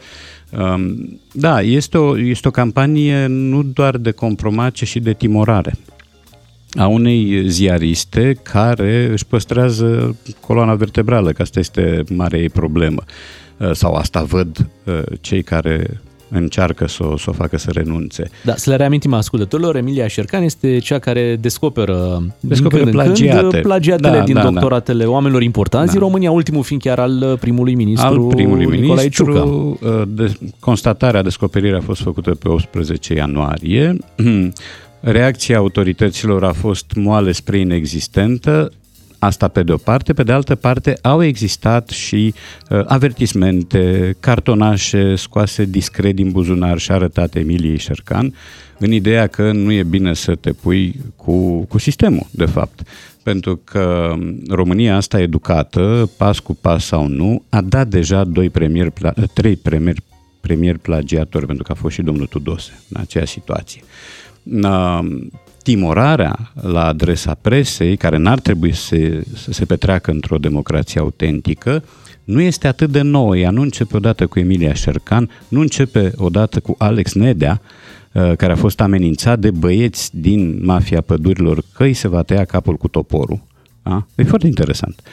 Um, 0.57 1.19
da, 1.31 1.61
este 1.61 1.97
o, 1.97 2.17
este 2.19 2.47
o 2.47 2.51
campanie 2.51 3.25
nu 3.25 3.63
doar 3.63 3.97
de 3.97 4.11
compromat, 4.11 4.71
ci 4.71 4.87
și 4.87 4.99
de 4.99 5.13
timorare 5.13 5.73
a 6.75 6.87
unei 6.87 7.49
ziariste 7.49 8.39
care 8.43 9.09
își 9.11 9.25
păstrează 9.25 10.15
coloana 10.39 10.75
vertebrală, 10.75 11.31
că 11.31 11.41
asta 11.41 11.59
este 11.59 12.03
marea 12.15 12.39
ei 12.39 12.49
problemă. 12.49 13.03
Uh, 13.57 13.71
sau 13.71 13.93
asta 13.93 14.23
văd 14.23 14.69
uh, 14.83 15.01
cei 15.21 15.43
care 15.43 16.01
încearcă 16.29 16.87
să 16.87 17.05
o, 17.05 17.17
să 17.17 17.29
o 17.29 17.33
facă 17.33 17.57
să 17.57 17.71
renunțe. 17.71 18.29
Da, 18.43 18.55
să 18.55 18.69
le 18.69 18.75
reamintim 18.75 19.13
ascultătorilor, 19.13 19.75
Emilia 19.75 20.07
Șercan 20.07 20.43
este 20.43 20.77
cea 20.77 20.99
care 20.99 21.35
descoperă, 21.35 22.23
descoperă 22.39 22.81
când 22.81 22.93
plagiate. 22.93 23.47
Când, 23.49 23.63
plagiatele 23.63 24.17
da, 24.17 24.23
din 24.23 24.33
da, 24.33 24.41
da. 24.41 24.49
doctoratele 24.49 25.03
da. 25.03 25.09
oamenilor 25.09 25.41
importanți 25.41 25.85
da. 25.85 25.91
din 25.91 26.01
România, 26.01 26.31
ultimul 26.31 26.63
fiind 26.63 26.81
chiar 26.81 26.99
al 26.99 27.37
primului 27.39 27.75
ministru 27.75 28.07
al 28.07 28.27
primului 28.27 28.65
Nicolae 28.65 28.81
ministru, 28.81 29.25
Ciucă. 29.25 29.39
Uh, 29.39 30.01
de, 30.07 30.33
constatarea, 30.59 31.21
descoperirea 31.21 31.77
a 31.77 31.81
fost 31.81 32.01
făcută 32.01 32.31
pe 32.31 32.49
18 32.49 33.13
ianuarie. 33.13 33.97
Reacția 35.05 35.57
autorităților 35.57 36.43
a 36.43 36.53
fost 36.53 36.85
moale 36.95 37.31
spre 37.31 37.57
inexistentă, 37.57 38.71
Asta 39.19 39.47
pe 39.47 39.63
de 39.63 39.71
o 39.71 39.77
parte, 39.77 40.13
pe 40.13 40.23
de 40.23 40.31
altă 40.31 40.55
parte 40.55 40.97
au 41.01 41.23
existat 41.23 41.89
și 41.89 42.33
uh, 42.69 42.81
avertismente, 42.85 44.15
cartonașe 44.19 45.15
scoase 45.15 45.65
discret 45.65 46.15
din 46.15 46.31
buzunar 46.31 46.77
și 46.77 46.91
arătate 46.91 47.39
Emiliei 47.39 47.77
Șercan, 47.77 48.33
în 48.77 48.91
ideea 48.91 49.27
că 49.27 49.51
nu 49.51 49.71
e 49.71 49.83
bine 49.83 50.13
să 50.13 50.35
te 50.35 50.51
pui 50.51 50.95
cu, 51.15 51.65
cu 51.65 51.77
sistemul, 51.77 52.27
de 52.31 52.45
fapt. 52.45 52.81
Pentru 53.23 53.61
că 53.63 54.15
România 54.49 54.95
asta 54.95 55.19
educată, 55.19 56.11
pas 56.17 56.39
cu 56.39 56.55
pas 56.55 56.85
sau 56.85 57.07
nu, 57.07 57.43
a 57.49 57.61
dat 57.61 57.87
deja 57.87 58.23
doi 58.23 58.49
premier, 58.49 58.93
trei 59.33 59.55
premier, 59.55 59.95
premier 60.41 60.77
plagiatori, 60.77 61.45
pentru 61.45 61.63
că 61.63 61.71
a 61.71 61.75
fost 61.75 61.95
și 61.95 62.01
domnul 62.01 62.25
Tudose 62.25 62.79
în 62.89 63.01
aceea 63.01 63.25
situație 63.25 63.81
timorarea 65.63 66.51
la 66.61 66.85
adresa 66.85 67.33
presei, 67.41 67.97
care 67.97 68.17
n-ar 68.17 68.39
trebui 68.39 68.73
să, 68.73 69.21
să 69.35 69.51
se 69.51 69.65
petreacă 69.65 70.11
într-o 70.11 70.37
democrație 70.37 70.99
autentică, 70.99 71.83
nu 72.23 72.41
este 72.41 72.67
atât 72.67 72.89
de 72.89 73.01
nouă. 73.01 73.37
Ea 73.37 73.49
nu 73.49 73.61
începe 73.61 73.95
odată 73.95 74.27
cu 74.27 74.39
Emilia 74.39 74.73
Șercan, 74.73 75.29
nu 75.47 75.59
începe 75.59 76.11
odată 76.15 76.59
cu 76.59 76.75
Alex 76.77 77.13
Nedea, 77.13 77.61
uh, 78.11 78.35
care 78.37 78.51
a 78.51 78.55
fost 78.55 78.81
amenințat 78.81 79.39
de 79.39 79.51
băieți 79.51 80.19
din 80.19 80.59
mafia 80.65 81.01
pădurilor 81.01 81.63
că 81.73 81.83
îi 81.83 81.93
se 81.93 82.07
va 82.07 82.21
tăia 82.21 82.45
capul 82.45 82.75
cu 82.75 82.87
toporul. 82.87 83.41
Da? 83.83 84.05
E 84.15 84.23
foarte 84.23 84.47
interesant. 84.47 85.01
Um, 85.01 85.11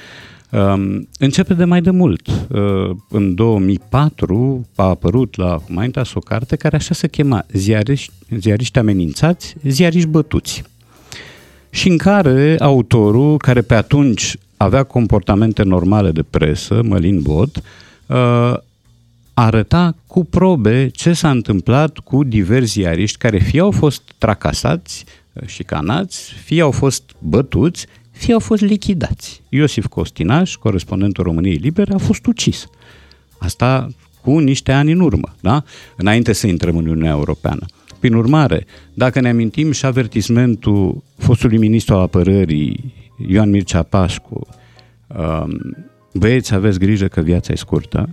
începe 1.18 1.54
de 1.54 1.64
mai 1.64 1.80
de 1.80 1.90
mult. 1.90 2.28
Uh, 2.28 2.96
în 3.08 3.34
2004 3.34 4.66
a 4.74 4.82
apărut 4.82 5.36
la 5.36 5.62
Humanitas 5.66 6.14
o 6.14 6.20
carte 6.20 6.56
care 6.56 6.76
așa 6.76 6.94
se 6.94 7.08
chema 7.08 7.44
Ziariști, 7.52 8.12
ziariști 8.38 8.78
amenințați, 8.78 9.54
ziariști 9.62 10.08
bătuți. 10.08 10.62
Și 11.70 11.88
în 11.88 11.96
care 11.96 12.56
autorul, 12.58 13.36
care 13.36 13.60
pe 13.60 13.74
atunci 13.74 14.36
avea 14.56 14.82
comportamente 14.82 15.62
normale 15.62 16.10
de 16.10 16.22
presă, 16.22 16.80
Mălin 16.82 17.20
Bod, 17.22 17.62
uh, 18.06 18.54
arăta 19.34 19.94
cu 20.06 20.24
probe 20.24 20.88
ce 20.88 21.12
s-a 21.12 21.30
întâmplat 21.30 21.98
cu 21.98 22.24
diversi 22.24 22.72
ziariști 22.72 23.18
care 23.18 23.38
fie 23.38 23.60
au 23.60 23.70
fost 23.70 24.02
tracasați, 24.18 25.04
șicanați, 25.46 26.32
fie 26.32 26.62
au 26.62 26.70
fost 26.70 27.02
bătuți, 27.18 27.86
fie 28.20 28.32
au 28.32 28.38
fost 28.38 28.62
lichidați. 28.62 29.42
Iosif 29.48 29.86
Costinaș, 29.86 30.54
corespondentul 30.54 31.24
României 31.24 31.56
Libere, 31.56 31.94
a 31.94 31.98
fost 31.98 32.26
ucis. 32.26 32.66
Asta 33.38 33.88
cu 34.22 34.38
niște 34.38 34.72
ani 34.72 34.92
în 34.92 35.00
urmă, 35.00 35.34
da? 35.40 35.64
înainte 35.96 36.32
să 36.32 36.46
intrăm 36.46 36.76
în 36.76 36.86
Uniunea 36.86 37.10
Europeană. 37.10 37.66
Prin 37.98 38.14
urmare, 38.14 38.66
dacă 38.94 39.20
ne 39.20 39.28
amintim 39.28 39.72
și 39.72 39.86
avertismentul 39.86 41.02
fostului 41.16 41.58
ministru 41.58 41.94
al 41.94 42.00
apărării, 42.00 42.94
Ioan 43.28 43.50
Mircea 43.50 43.82
Pascu, 43.82 44.46
um, 45.06 45.76
băieți, 46.14 46.54
aveți 46.54 46.78
grijă 46.78 47.06
că 47.06 47.20
viața 47.20 47.52
e 47.52 47.56
scurtă, 47.56 48.08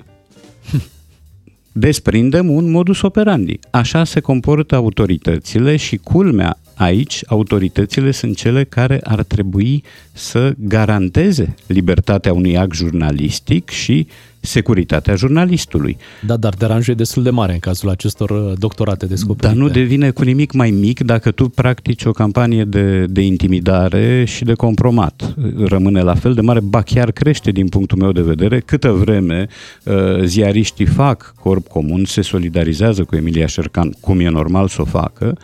desprindem 1.71 2.49
un 2.49 2.71
modus 2.71 3.01
operandi. 3.01 3.59
Așa 3.71 4.03
se 4.03 4.19
comportă 4.19 4.75
autoritățile 4.75 5.75
și 5.75 5.97
culmea 5.97 6.57
aici, 6.77 7.21
autoritățile 7.27 8.11
sunt 8.11 8.35
cele 8.35 8.63
care 8.63 8.99
ar 9.03 9.23
trebui 9.23 9.83
să 10.11 10.53
garanteze 10.57 11.55
libertatea 11.67 12.33
unui 12.33 12.57
act 12.57 12.75
jurnalistic 12.75 13.69
și 13.69 14.07
securitatea 14.39 15.15
jurnalistului. 15.15 15.97
Da, 16.25 16.37
dar 16.37 16.53
deranjul 16.53 16.93
e 16.93 16.97
destul 16.97 17.23
de 17.23 17.29
mare 17.29 17.53
în 17.53 17.59
cazul 17.59 17.89
acestor 17.89 18.29
uh, 18.29 18.53
doctorate 18.57 19.05
descoperite. 19.05 19.47
Dar 19.47 19.55
nu 19.55 19.69
devine 19.69 20.09
cu 20.09 20.23
nimic 20.23 20.51
mai 20.51 20.69
mic 20.69 20.99
dacă 20.99 21.31
tu 21.31 21.49
practici 21.49 22.05
o 22.05 22.11
campanie 22.11 22.63
de, 22.63 23.05
de 23.05 23.21
intimidare 23.21 24.25
și 24.25 24.43
de 24.43 24.53
compromat. 24.53 25.35
Rămâne 25.57 26.01
la 26.01 26.15
fel 26.15 26.33
de 26.33 26.41
mare, 26.41 26.59
ba 26.59 26.81
chiar 26.81 27.11
crește 27.11 27.51
din 27.51 27.67
punctul 27.67 27.97
meu 27.97 28.11
de 28.11 28.21
vedere, 28.21 28.59
câtă 28.59 28.91
vreme 28.91 29.47
uh, 29.83 29.95
ziariștii 30.23 30.85
fac 30.85 31.33
corp 31.39 31.67
comun, 31.67 32.05
se 32.05 32.21
solidarizează 32.21 33.03
cu 33.03 33.15
Emilia 33.15 33.45
Șercan, 33.45 33.95
cum 33.99 34.19
e 34.19 34.29
normal 34.29 34.67
să 34.67 34.81
o 34.81 34.85
facă, 34.85 35.37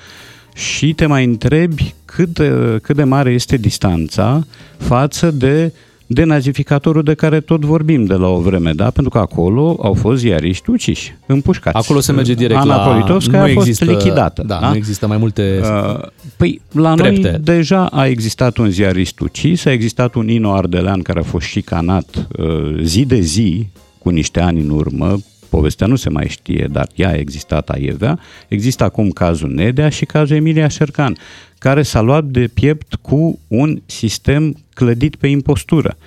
și 0.53 0.93
te 0.93 1.05
mai 1.05 1.24
întrebi 1.24 1.93
cât 2.05 2.29
de, 2.29 2.79
cât 2.81 2.95
de 2.95 3.03
mare 3.03 3.31
este 3.31 3.57
distanța 3.57 4.45
față 4.77 5.31
de 5.31 5.72
denazificatorul 6.13 7.03
de 7.03 7.13
care 7.13 7.39
tot 7.39 7.62
vorbim 7.62 8.05
de 8.05 8.13
la 8.13 8.27
o 8.27 8.39
vreme, 8.39 8.72
da? 8.72 8.89
Pentru 8.89 9.12
că 9.12 9.17
acolo 9.17 9.77
au 9.81 9.93
fost 9.93 10.19
ziariști 10.19 10.69
uciși, 10.69 11.15
împușcați. 11.25 11.77
Acolo 11.77 12.00
se 12.00 12.12
merge 12.12 12.33
direct 12.33 12.60
Ana 12.60 12.75
la... 12.75 12.91
Politovska 12.91 13.43
a 13.43 13.48
fost 13.53 13.81
lichidată. 13.81 14.43
Da, 14.45 14.57
da, 14.60 14.69
nu 14.69 14.75
există 14.75 15.07
mai 15.07 15.17
multe 15.17 15.60
uh, 15.62 16.07
Păi, 16.38 16.62
la 16.72 16.93
trepte. 16.93 17.29
noi 17.29 17.39
deja 17.39 17.86
a 17.86 18.07
existat 18.07 18.57
un 18.57 18.69
ziarist 18.69 19.19
ucis, 19.19 19.65
a 19.65 19.72
existat 19.72 20.13
un 20.13 20.29
Ino 20.29 20.53
Ardelean 20.53 21.01
care 21.01 21.19
a 21.19 21.24
fost 21.24 21.45
șicanat 21.45 22.27
uh, 22.38 22.79
zi 22.83 23.05
de 23.05 23.19
zi, 23.19 23.67
cu 23.98 24.10
niște 24.10 24.39
ani 24.39 24.62
în 24.62 24.69
urmă, 24.69 25.17
povestea 25.55 25.88
nu 25.88 25.95
se 25.95 26.10
mai 26.10 26.27
știe, 26.27 26.67
dar 26.72 26.88
ea 26.95 27.10
a 27.10 27.15
existat 27.15 27.69
aievea. 27.69 28.19
Există 28.48 28.83
acum 28.83 29.10
cazul 29.10 29.50
Nedea 29.50 29.89
și 29.89 30.05
cazul 30.05 30.36
Emilia 30.36 30.67
Șercan, 30.67 31.17
care 31.57 31.81
s-a 31.81 32.01
luat 32.01 32.24
de 32.24 32.50
piept 32.53 32.95
cu 33.01 33.39
un 33.48 33.81
sistem 33.86 34.55
clădit 34.74 35.15
pe 35.15 35.27
impostură. 35.27 35.98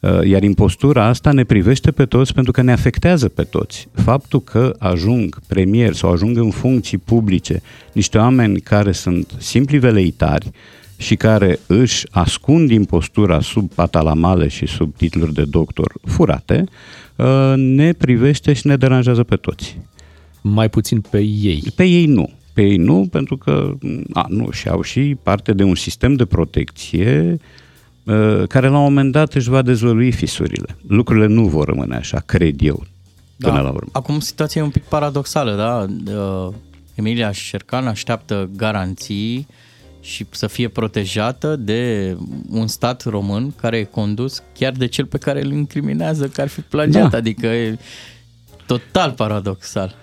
Uh, 0.00 0.26
Iar 0.26 0.42
impostura 0.42 1.04
asta 1.04 1.32
ne 1.32 1.44
privește 1.44 1.90
pe 1.90 2.04
toți 2.06 2.34
pentru 2.34 2.52
că 2.52 2.62
ne 2.62 2.72
afectează 2.72 3.28
pe 3.28 3.42
toți. 3.42 3.88
Faptul 3.92 4.40
că 4.40 4.74
ajung 4.78 5.38
premieri 5.46 5.96
sau 5.96 6.12
ajung 6.12 6.36
în 6.36 6.50
funcții 6.50 6.98
publice 6.98 7.62
niște 7.92 8.18
oameni 8.18 8.60
care 8.60 8.92
sunt 8.92 9.32
simpli 9.38 9.78
veleitari 9.78 10.50
și 11.00 11.16
care 11.16 11.58
își 11.66 12.06
ascund 12.10 12.70
impostura 12.70 13.40
sub 13.40 13.72
patalamale 13.72 14.48
și 14.48 14.66
sub 14.66 14.96
titluri 14.96 15.32
de 15.32 15.44
doctor 15.44 15.92
furate, 16.04 16.64
uh, 17.16 17.52
ne 17.56 17.92
privește 17.92 18.52
și 18.52 18.66
ne 18.66 18.76
deranjează 18.76 19.22
pe 19.22 19.36
toți. 19.36 19.78
mai 20.40 20.68
puțin 20.68 21.00
pe 21.00 21.18
ei. 21.20 21.64
Pe 21.74 21.84
ei 21.84 22.06
nu. 22.06 22.30
Pe 22.52 22.62
ei 22.62 22.76
nu, 22.76 23.08
pentru 23.10 23.36
că 23.36 23.74
a, 24.12 24.26
nu, 24.28 24.50
și 24.50 24.68
au 24.68 24.82
și 24.82 25.16
parte 25.22 25.52
de 25.52 25.62
un 25.62 25.74
sistem 25.74 26.14
de 26.14 26.24
protecție 26.24 27.36
uh, 28.04 28.42
care 28.48 28.68
la 28.68 28.76
un 28.76 28.82
moment 28.82 29.12
dat 29.12 29.34
își 29.34 29.48
va 29.48 29.62
dezvălui 29.62 30.12
fisurile. 30.12 30.76
Lucrurile 30.86 31.26
nu 31.26 31.44
vor 31.44 31.66
rămâne 31.66 31.96
așa, 31.96 32.22
cred 32.26 32.62
eu, 32.62 32.84
până 33.38 33.54
da. 33.54 33.60
la 33.60 33.70
urmă. 33.70 33.88
Acum 33.92 34.20
situația 34.20 34.60
e 34.60 34.64
un 34.64 34.70
pic 34.70 34.82
paradoxală, 34.82 35.56
da? 35.56 35.86
Uh, 36.12 36.54
Emilia 36.94 37.32
Șercan 37.32 37.86
așteaptă 37.86 38.50
garanții 38.56 39.46
și 40.00 40.26
să 40.30 40.46
fie 40.46 40.68
protejată 40.68 41.56
de 41.56 42.16
un 42.50 42.66
stat 42.66 43.04
român 43.04 43.52
care 43.60 43.76
e 43.76 43.84
condus 43.84 44.42
chiar 44.58 44.72
de 44.72 44.86
cel 44.86 45.04
pe 45.04 45.18
care 45.18 45.42
îl 45.42 45.52
incriminează 45.52 46.28
că 46.28 46.40
ar 46.40 46.48
fi 46.48 46.60
plagiat, 46.60 47.10
Da. 47.10 47.16
adică 47.16 47.46
e 47.46 47.78
total 48.66 49.10
paradoxal. 49.10 49.94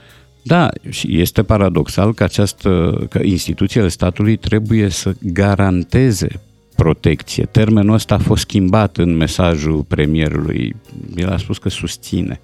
Da, 0.41 0.69
și 0.89 1.19
este 1.19 1.43
paradoxal 1.43 2.13
că, 2.13 2.23
această, 2.23 3.01
că 3.09 3.19
instituțiile 3.23 3.87
statului 3.87 4.35
trebuie 4.35 4.89
să 4.89 5.13
garanteze 5.21 6.27
protecție. 6.75 7.45
Termenul 7.45 7.93
ăsta 7.93 8.15
a 8.15 8.17
fost 8.17 8.41
schimbat 8.41 8.97
în 8.97 9.15
mesajul 9.15 9.83
premierului. 9.87 10.75
El 11.15 11.29
a 11.29 11.37
spus 11.37 11.57
că 11.57 11.69
susține 11.69 12.41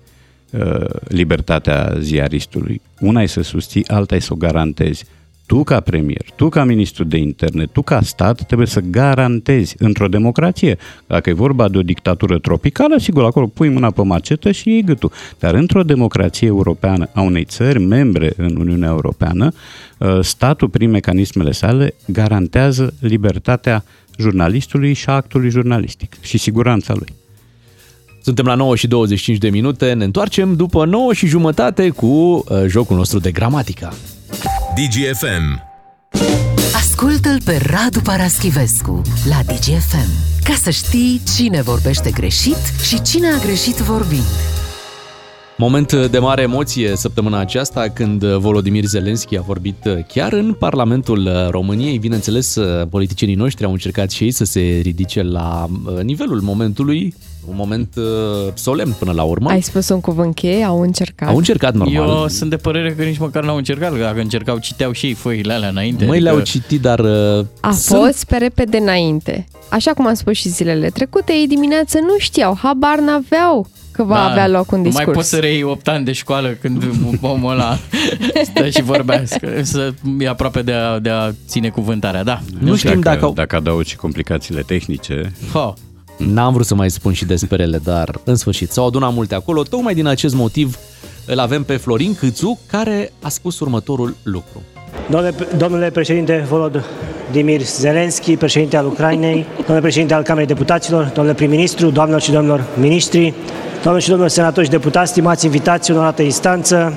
uh, 0.51 0.85
libertatea 1.07 1.95
ziaristului. 1.99 2.81
Una 2.99 3.21
e 3.21 3.25
să 3.25 3.41
susții, 3.41 3.87
alta 3.87 4.15
e 4.15 4.19
să 4.19 4.33
o 4.33 4.35
garantezi. 4.35 5.05
Tu 5.45 5.63
ca 5.63 5.79
premier, 5.79 6.25
tu 6.35 6.49
ca 6.49 6.63
ministru 6.63 7.03
de 7.03 7.17
interne, 7.17 7.65
tu 7.65 7.81
ca 7.81 8.01
stat 8.01 8.45
trebuie 8.45 8.67
să 8.67 8.79
garantezi 8.79 9.75
într-o 9.77 10.07
democrație. 10.07 10.77
Dacă 11.07 11.29
e 11.29 11.33
vorba 11.33 11.69
de 11.69 11.77
o 11.77 11.81
dictatură 11.81 12.37
tropicală, 12.37 12.97
sigur, 12.97 13.23
acolo 13.23 13.47
pui 13.47 13.69
mâna 13.69 13.91
pe 13.91 14.01
macetă 14.01 14.51
și 14.51 14.69
iei 14.69 14.83
gâtul. 14.83 15.11
Dar 15.39 15.53
într-o 15.53 15.83
democrație 15.83 16.47
europeană 16.47 17.09
a 17.13 17.21
unei 17.21 17.43
țări 17.43 17.79
membre 17.79 18.33
în 18.37 18.55
Uniunea 18.55 18.89
Europeană, 18.89 19.51
uh, 19.97 20.19
statul 20.21 20.69
prin 20.69 20.89
mecanismele 20.89 21.51
sale 21.51 21.93
garantează 22.05 22.93
libertatea 22.99 23.83
jurnalistului 24.17 24.93
și 24.93 25.09
a 25.09 25.13
actului 25.13 25.49
jurnalistic 25.49 26.15
și 26.21 26.37
siguranța 26.37 26.93
lui. 26.93 27.13
Suntem 28.21 28.45
la 28.45 28.55
9 28.55 28.75
și 28.75 28.87
25 28.87 29.37
de 29.37 29.49
minute, 29.49 29.93
ne 29.93 30.03
întoarcem 30.03 30.55
după 30.55 30.85
9 30.85 31.13
și 31.13 31.27
jumătate 31.27 31.89
cu 31.89 32.05
uh, 32.05 32.43
jocul 32.67 32.97
nostru 32.97 33.19
de 33.19 33.31
gramatică. 33.31 33.93
DGFM. 34.75 35.61
Ascultă-l 36.75 37.41
pe 37.45 37.61
Radu 37.65 38.01
Paraschivescu 38.01 39.01
la 39.29 39.53
DGFM 39.53 40.09
ca 40.43 40.53
să 40.53 40.69
știi 40.69 41.21
cine 41.35 41.61
vorbește 41.61 42.11
greșit 42.11 42.57
și 42.87 43.01
cine 43.01 43.27
a 43.27 43.37
greșit 43.37 43.75
vorbind. 43.75 44.23
Moment 45.57 45.93
de 45.93 46.19
mare 46.19 46.41
emoție 46.41 46.95
săptămâna 46.95 47.39
aceasta 47.39 47.89
când 47.89 48.25
Volodimir 48.25 48.83
Zelenski 48.83 49.37
a 49.37 49.41
vorbit 49.41 49.87
chiar 50.07 50.33
în 50.33 50.53
Parlamentul 50.53 51.47
României. 51.49 51.97
Bineînțeles, 51.97 52.57
politicienii 52.89 53.35
noștri 53.35 53.65
au 53.65 53.71
încercat 53.71 54.11
și 54.11 54.23
ei 54.23 54.31
să 54.31 54.43
se 54.43 54.79
ridice 54.83 55.21
la 55.21 55.67
uh, 55.85 56.01
nivelul 56.01 56.41
momentului, 56.41 57.13
un 57.47 57.53
moment 57.57 57.93
uh, 57.97 58.03
solemn 58.53 58.95
până 58.99 59.11
la 59.11 59.23
urmă. 59.23 59.49
Ai 59.49 59.61
spus 59.61 59.89
un 59.89 60.01
cuvânt 60.01 60.35
cheie, 60.35 60.63
au 60.63 60.81
încercat. 60.81 61.29
Au 61.29 61.37
încercat 61.37 61.73
normal. 61.73 61.93
Eu 62.21 62.27
sunt 62.27 62.49
de 62.49 62.55
părere 62.57 62.93
că 62.93 63.03
nici 63.03 63.17
măcar 63.17 63.43
n-au 63.43 63.55
încercat, 63.55 63.91
că 63.91 63.97
dacă 63.97 64.19
încercau, 64.19 64.57
citeau 64.57 64.91
și 64.91 65.05
ei 65.05 65.13
foile 65.13 65.53
alea 65.53 65.69
înainte. 65.69 66.05
Măi, 66.05 66.19
le-au 66.19 66.39
citit, 66.39 66.81
dar... 66.81 66.99
uh, 66.99 67.45
A 67.59 67.71
sunt- 67.71 67.99
fost 68.01 68.23
pe 68.23 68.37
repede 68.37 68.77
înainte. 68.77 69.47
Așa 69.69 69.91
cum 69.93 70.07
am 70.07 70.13
spus 70.13 70.33
și 70.35 70.49
zilele 70.49 70.89
trecute, 70.89 71.33
ei 71.33 71.47
dimineață 71.47 71.99
nu 71.99 72.15
știau, 72.17 72.57
habar 72.61 72.99
n-aveau 72.99 73.67
că 73.91 74.03
va 74.03 74.23
avea 74.29 74.47
loc 74.47 74.71
un 74.71 74.77
Da. 74.77 74.77
Nu 74.77 74.83
discurs. 74.83 75.05
mai 75.05 75.15
poți 75.15 75.29
să 75.29 75.37
reiei 75.39 75.63
8 75.63 75.87
ani 75.87 76.05
de 76.05 76.11
școală 76.11 76.49
când 76.61 76.83
omul 77.21 77.51
ăla 77.51 77.77
stă 78.51 78.69
și 78.69 78.81
vorbească. 78.81 79.49
Să 79.61 79.93
e 80.19 80.27
aproape 80.29 80.61
de 80.61 80.71
a, 80.71 80.99
de 80.99 81.09
a 81.09 81.31
ține 81.47 81.69
cuvântarea, 81.69 82.23
da. 82.23 82.39
Nu 82.59 82.75
știm 82.75 82.89
dacă, 82.89 83.01
dacă 83.01 83.25
au... 83.25 83.33
dacă 83.33 83.55
adaugi 83.55 83.89
și 83.89 83.95
complicațiile 83.95 84.61
tehnice, 84.61 85.31
Ha. 85.53 85.73
N-am 86.17 86.53
vrut 86.53 86.65
să 86.65 86.75
mai 86.75 86.89
spun 86.89 87.13
și 87.13 87.25
despre 87.25 87.63
ele, 87.63 87.79
dar 87.83 88.19
în 88.23 88.35
sfârșit 88.35 88.71
s-au 88.71 88.85
adunat 88.85 89.13
multe 89.13 89.35
acolo. 89.35 89.63
Tocmai 89.63 89.93
din 89.93 90.07
acest 90.07 90.35
motiv 90.35 90.77
îl 91.25 91.39
avem 91.39 91.63
pe 91.63 91.77
Florin 91.77 92.15
Câțu, 92.15 92.59
care 92.67 93.11
a 93.21 93.29
spus 93.29 93.59
următorul 93.59 94.15
lucru. 94.23 94.61
Domnule, 95.09 95.35
domnule 95.57 95.89
președinte 95.89 96.45
Volodymyr 96.49 97.61
Zelensky, 97.61 98.35
președinte 98.35 98.77
al 98.77 98.85
Ucrainei, 98.85 99.45
domnule 99.57 99.81
președinte 99.81 100.13
al 100.13 100.23
Camerei 100.23 100.47
Deputaților, 100.47 101.11
domnule 101.13 101.35
prim-ministru, 101.35 101.89
doamnelor 101.89 102.21
și 102.21 102.31
domnilor 102.31 102.65
ministri, 102.79 103.33
doamnelor 103.71 104.01
și 104.01 104.07
domnilor 104.07 104.31
senatori 104.31 104.65
și 104.65 104.71
deputați, 104.71 105.11
stimați 105.11 105.45
invitați, 105.45 105.91
onorată 105.91 106.21
instanță, 106.21 106.93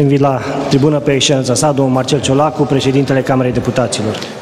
invit 0.00 0.20
la 0.20 0.40
tribună 0.68 0.98
pe 0.98 1.12
excelența 1.12 1.54
sa, 1.54 1.72
domnul 1.72 1.94
Marcel 1.94 2.20
Ciolacu, 2.20 2.62
președintele 2.62 3.22
Camerei 3.22 3.52
Deputaților. 3.52 4.41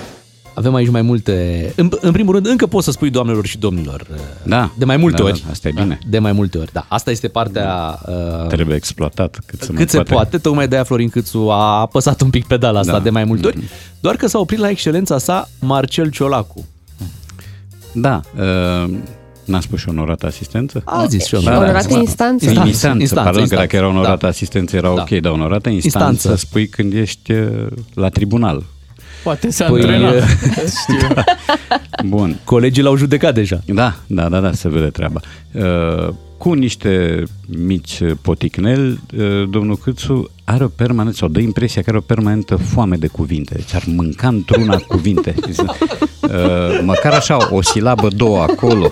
Avem 0.55 0.75
aici 0.75 0.89
mai 0.91 1.03
multe... 1.03 1.73
În, 1.77 1.91
în 2.01 2.13
primul 2.13 2.35
rând, 2.35 2.47
încă 2.47 2.67
poți 2.67 2.85
să 2.85 2.91
spui 2.91 3.11
doamnelor 3.11 3.47
și 3.47 3.59
domnilor. 3.59 4.07
Da. 4.43 4.71
De 4.79 4.85
mai 4.85 4.97
multe 4.97 5.17
Da, 5.17 5.25
ori. 5.25 5.43
da, 5.45 5.51
asta 5.51 5.69
e 5.69 5.73
bine. 5.75 5.99
De 6.09 6.19
mai 6.19 6.33
multe 6.33 6.59
ori, 6.59 6.73
da. 6.73 6.85
Asta 6.89 7.11
este 7.11 7.29
partea... 7.29 7.99
Uh, 8.07 8.47
trebuie 8.47 8.77
exploatat 8.77 9.39
cât 9.47 9.61
se, 9.63 9.73
mai 9.73 9.81
cât 9.81 9.91
se 9.91 10.03
poate. 10.03 10.39
Tocmai 10.39 10.69
de-aia 10.69 10.85
Florin 10.85 11.09
Câțu 11.09 11.39
a 11.51 11.81
apăsat 11.81 12.21
un 12.21 12.31
pic 12.31 12.47
pedala 12.47 12.79
asta 12.79 12.93
Da. 12.93 12.99
de 13.01 13.11
mai 13.11 13.25
multe 13.25 13.47
ori. 13.47 13.59
Doar 14.01 14.17
că 14.17 14.27
s-a 14.27 14.39
oprit 14.39 14.59
la 14.59 14.69
excelența 14.69 15.19
sa 15.19 15.49
Marcel 15.61 16.11
Ciolacu. 16.11 16.67
Da, 17.93 18.21
uh, 18.39 18.91
N-am 19.45 19.61
spus 19.61 19.79
și 19.79 19.89
onorată 19.89 20.27
asistență? 20.27 20.83
A 20.85 21.07
zis 21.07 21.25
și 21.27 21.35
onorată 21.35 21.63
Onorată 21.63 21.95
instanță. 21.99 22.45
Instanță, 22.45 22.69
Instanță, 22.69 23.01
instanță 23.01 23.25
pardon, 23.25 23.41
instanță. 23.41 23.55
că 23.55 23.61
dacă 23.61 23.77
era 23.77 23.87
onorată 23.87 24.19
Da. 24.21 24.29
asistență 24.29 24.77
era 24.77 24.95
Da. 24.95 25.01
ok, 25.03 25.09
dar 25.21 25.33
onorată 25.33 25.69
instanță, 25.69 26.09
Instanță. 26.11 26.39
spui 26.47 26.69
când 26.69 26.93
ești 26.93 27.33
uh, 27.33 27.67
la 27.95 28.09
tribunal. 28.09 28.63
Poate 29.23 29.51
s-a 29.51 29.65
Păi, 29.65 29.81
antrenat. 29.81 30.15
e- 30.15 30.23
Știu. 30.83 31.09
Bun. 32.17 32.37
Colegii 32.45 32.83
l-au 32.83 32.97
judecat 32.97 33.35
deja. 33.35 33.61
Da, 33.67 33.95
da, 34.07 34.29
da, 34.29 34.41
da, 34.41 34.53
se 34.53 34.69
vede 34.69 34.87
treaba. 34.91 35.21
Uh, 35.53 36.09
cu 36.39 36.53
niște 36.53 37.23
mici 37.47 37.99
poticneli, 38.23 39.01
uh, 39.19 39.49
domnul 39.51 39.77
Câțu 39.77 40.31
are 40.45 40.65
o 40.65 40.69
permanentă, 40.69 41.17
sau 41.19 41.29
dă 41.29 41.41
impresia 41.41 41.83
că 41.83 41.89
are 41.89 41.99
o 41.99 42.01
permanentă 42.01 42.57
foame 42.57 42.97
de 42.97 43.07
cuvinte. 43.07 43.55
Deci 43.55 43.75
ar 43.75 43.83
mânca 43.87 44.29
într-una 44.29 44.77
cuvinte. 44.89 45.35
Uh, 46.21 46.81
măcar 46.85 47.13
așa, 47.13 47.55
o 47.55 47.63
silabă, 47.63 48.09
două 48.17 48.43
acolo. 48.43 48.89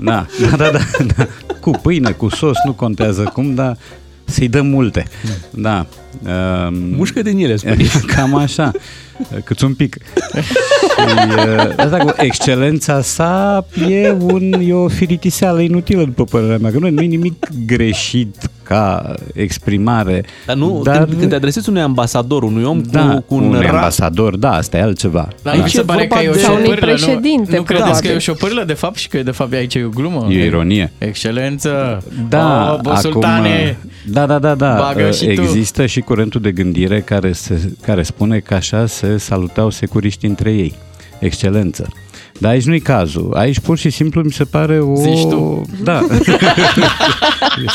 Da, 0.00 0.26
da, 0.50 0.56
da, 0.56 0.70
da, 0.70 0.78
da. 1.16 1.26
Cu 1.60 1.70
pâine, 1.70 2.10
cu 2.10 2.28
sos, 2.28 2.56
nu 2.64 2.72
contează 2.72 3.22
cum, 3.32 3.54
dar 3.54 3.76
să-i 4.24 4.48
dă 4.48 4.62
multe. 4.62 5.04
Da. 5.50 5.86
Uh, 6.22 6.68
Mușcă 6.70 7.22
din 7.22 7.38
ele, 7.38 7.56
spune. 7.56 7.76
Cam 8.06 8.34
așa, 8.34 8.70
cât 9.44 9.60
un 9.60 9.74
pic. 9.74 9.96
Și, 10.80 11.28
uh, 11.36 11.72
asta 11.76 11.98
cu 11.98 12.14
excelența 12.16 13.02
sa 13.02 13.66
e, 13.88 14.10
un, 14.10 14.52
e 14.52 14.72
o 14.72 14.88
firitiseală 14.88 15.60
inutilă, 15.60 16.04
după 16.04 16.24
părerea 16.24 16.58
mea, 16.58 16.70
că 16.70 16.78
nu, 16.78 16.90
nu 16.90 17.02
e 17.02 17.06
nimic 17.06 17.46
greșit 17.66 18.50
ca 18.68 19.14
exprimare. 19.34 20.24
Dar 20.46 20.56
nu, 20.56 20.80
Dar... 20.84 21.04
Când, 21.04 21.18
când 21.18 21.28
te 21.30 21.34
adresezi 21.34 21.68
unui 21.68 21.80
ambasador, 21.80 22.42
unui 22.42 22.64
om 22.64 22.82
da, 22.90 23.00
cu, 23.08 23.20
cu 23.20 23.34
un 23.34 23.44
un 23.44 23.60
rap, 23.60 23.74
ambasador, 23.74 24.36
da, 24.36 24.52
asta 24.52 24.76
e 24.76 24.82
altceva. 24.82 25.28
Dar 25.42 25.52
Aici 25.54 25.62
nu 25.62 25.68
se 25.68 25.80
e 25.80 25.82
pare 25.82 25.98
vorba 25.98 26.16
că 26.16 26.22
e 26.22 26.28
o 26.28 26.32
de- 26.32 26.38
Sau 26.38 26.54
unui 26.54 26.64
șopârlă, 26.66 26.86
președinte, 26.86 27.50
nu, 27.50 27.56
nu 27.56 27.62
credeți 27.62 27.84
probabil. 27.84 28.00
că 28.00 28.12
e 28.12 28.16
o 28.16 28.18
șopârlă 28.18 28.64
de 28.64 28.72
fapt 28.72 28.96
și 28.96 29.08
că 29.08 29.22
de 29.22 29.30
fapt 29.30 29.52
aici 29.52 29.74
e 29.74 29.84
o 29.84 29.88
glumă? 29.88 30.26
E 30.30 30.44
ironie. 30.44 30.92
Excelență! 30.98 32.02
Da, 32.28 32.72
oh, 32.72 32.80
bă, 32.80 32.94
sultane! 33.00 33.78
da, 34.06 34.26
da, 34.26 34.38
da, 34.38 34.54
da. 34.54 34.74
Bagă 34.78 35.10
și 35.10 35.24
tu. 35.26 35.40
Există 35.42 35.86
și 35.86 36.00
curentul 36.00 36.40
de 36.40 36.52
gândire 36.52 37.00
care, 37.00 37.32
se, 37.32 37.72
care 37.82 38.02
spune 38.02 38.38
că 38.38 38.54
așa 38.54 38.86
se 38.86 39.16
salutau 39.16 39.70
securiști 39.70 40.26
între 40.26 40.50
ei. 40.52 40.74
Excelență. 41.18 41.88
Dar 42.38 42.50
aici 42.50 42.64
nu-i 42.64 42.80
cazul. 42.80 43.32
Aici 43.34 43.58
pur 43.60 43.78
și 43.78 43.90
simplu 43.90 44.22
mi 44.22 44.30
se 44.32 44.44
pare 44.44 44.80
o... 44.80 44.94
Zici 44.94 45.26
tu. 45.28 45.62
Da. 45.82 46.06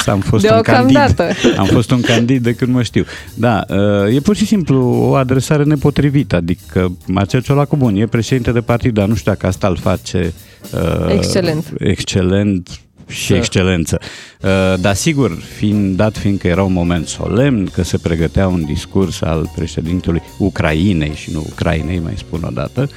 am 0.05 0.19
fost 0.19 0.43
un 0.43 0.49
Deocamdată. 0.49 1.23
candid. 1.23 1.59
Am 1.59 1.65
fost 1.65 1.91
un 1.91 2.01
candid 2.01 2.43
de 2.43 2.53
când 2.53 2.73
mă 2.73 2.83
știu. 2.83 3.03
Da, 3.33 3.65
e 4.13 4.19
pur 4.19 4.35
și 4.35 4.45
simplu 4.45 4.79
o 4.83 5.13
adresare 5.13 5.63
nepotrivită. 5.63 6.35
Adică 6.35 6.97
Marcel 7.07 7.41
Ciolacu, 7.41 7.75
bun, 7.75 7.95
e 7.95 8.05
președinte 8.05 8.51
de 8.51 8.59
partid, 8.61 8.93
dar 8.93 9.07
nu 9.07 9.15
știu 9.15 9.31
dacă 9.31 9.47
asta 9.47 9.67
îl 9.67 9.77
face 9.77 10.33
uh, 10.73 11.13
Excelent. 11.13 11.73
excelent 11.77 12.69
și 13.07 13.29
Da. 13.31 13.37
excelență. 13.37 13.99
Uh, 14.41 14.49
Dar 14.79 14.93
sigur, 14.95 15.37
fiind, 15.57 15.95
dat 15.95 16.17
fiind 16.17 16.39
că 16.39 16.47
era 16.47 16.63
un 16.63 16.73
moment 16.73 17.07
solemn, 17.07 17.65
că 17.73 17.83
se 17.83 17.97
pregătea 17.97 18.47
un 18.47 18.65
discurs 18.65 19.21
al 19.21 19.49
președintelui 19.55 20.21
Ucrainei 20.37 21.13
și 21.15 21.31
nu 21.31 21.45
Ucrainei, 21.51 21.99
mai 22.03 22.13
spun 22.17 22.43
o 22.43 22.49
dată, 22.53 22.81
uh, 22.81 22.89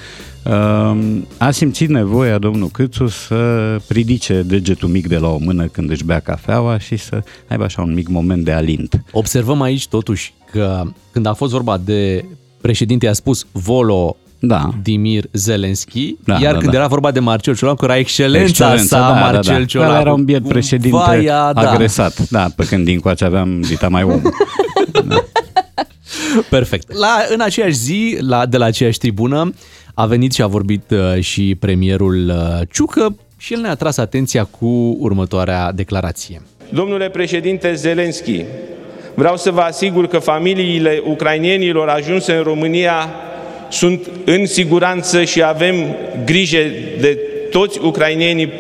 a 1.38 1.50
simțit 1.50 1.88
nevoia 1.88 2.38
domnul 2.38 2.68
Câțu 2.68 3.06
să 3.06 3.76
ridice 3.88 4.42
degetul 4.42 4.88
mic 4.88 5.08
de 5.08 5.16
la 5.16 5.28
o 5.28 5.38
mână 5.38 5.64
când 5.64 5.90
își 5.90 6.04
bea 6.04 6.20
cafeaua 6.20 6.78
și 6.78 6.96
să 6.96 7.22
aibă 7.48 7.64
așa 7.64 7.82
un 7.82 7.94
mic 7.94 8.08
moment 8.08 8.44
de 8.44 8.52
alint. 8.52 9.02
observăm 9.12 9.62
aici 9.62 9.88
totuși 9.88 10.34
că 10.50 10.82
când 11.12 11.26
a 11.26 11.32
fost 11.32 11.52
vorba 11.52 11.76
de 11.84 12.24
președinte, 12.60 13.08
a 13.08 13.12
spus 13.12 13.46
Volo 13.52 14.16
Da. 14.38 14.70
Dimir 14.82 15.24
Zelenski, 15.32 16.16
Da, 16.24 16.38
iar 16.40 16.52
da, 16.52 16.58
când 16.58 16.70
da. 16.72 16.78
era 16.78 16.86
vorba 16.86 17.10
de 17.10 17.20
Marcel 17.20 17.56
Ciolacu, 17.56 17.84
era 17.84 17.96
excelența, 17.96 18.48
Excelența, 18.48 18.84
sa, 18.96 19.12
da, 19.12 19.20
Marcel 19.20 19.52
da, 19.52 19.58
da. 19.58 19.64
Ciolacu. 19.64 19.90
Ăla 19.92 20.00
era 20.00 20.12
un 20.12 20.24
biet 20.24 20.48
președinte 20.48 20.96
Vaia, 20.96 21.52
da. 21.52 21.70
agresat. 21.70 22.28
Da, 22.28 22.46
pe 22.56 22.64
când 22.64 22.84
din 22.84 22.98
coace 23.00 23.24
aveam 23.24 23.60
dita 23.60 23.88
mai 23.88 24.02
om. 24.02 24.20
Perfect. 26.50 26.92
La, 26.92 27.24
în 27.28 27.40
aceeași 27.40 27.74
zi, 27.74 28.16
la, 28.20 28.46
de 28.46 28.56
la 28.56 28.64
aceeași 28.64 28.98
tribună, 28.98 29.54
a 29.94 30.06
venit 30.06 30.32
și 30.32 30.42
a 30.42 30.46
vorbit 30.46 30.82
uh, 30.90 31.22
și 31.22 31.54
premierul 31.54 32.28
uh, 32.28 32.66
Ciucă 32.72 33.16
și 33.36 33.52
el 33.52 33.60
ne-a 33.60 33.75
tras 33.75 33.97
atenția 33.97 34.44
cu 34.44 34.97
următoarea 35.00 35.73
declarație. 35.73 36.42
Domnule 36.68 37.08
președinte 37.08 37.75
Zelenski, 37.75 38.44
vreau 39.14 39.36
să 39.36 39.50
vă 39.50 39.60
asigur 39.60 40.06
că 40.06 40.18
familiile 40.18 41.02
ucrainienilor 41.06 41.88
ajunse 41.88 42.32
în 42.32 42.42
România 42.42 43.08
sunt 43.70 44.10
în 44.25 44.47
siguranță 44.47 45.25
și 45.25 45.42
avem 45.42 45.75
grijă 46.25 46.58
de 47.00 47.18
toți 47.50 47.78
ucrainienii 47.82 48.52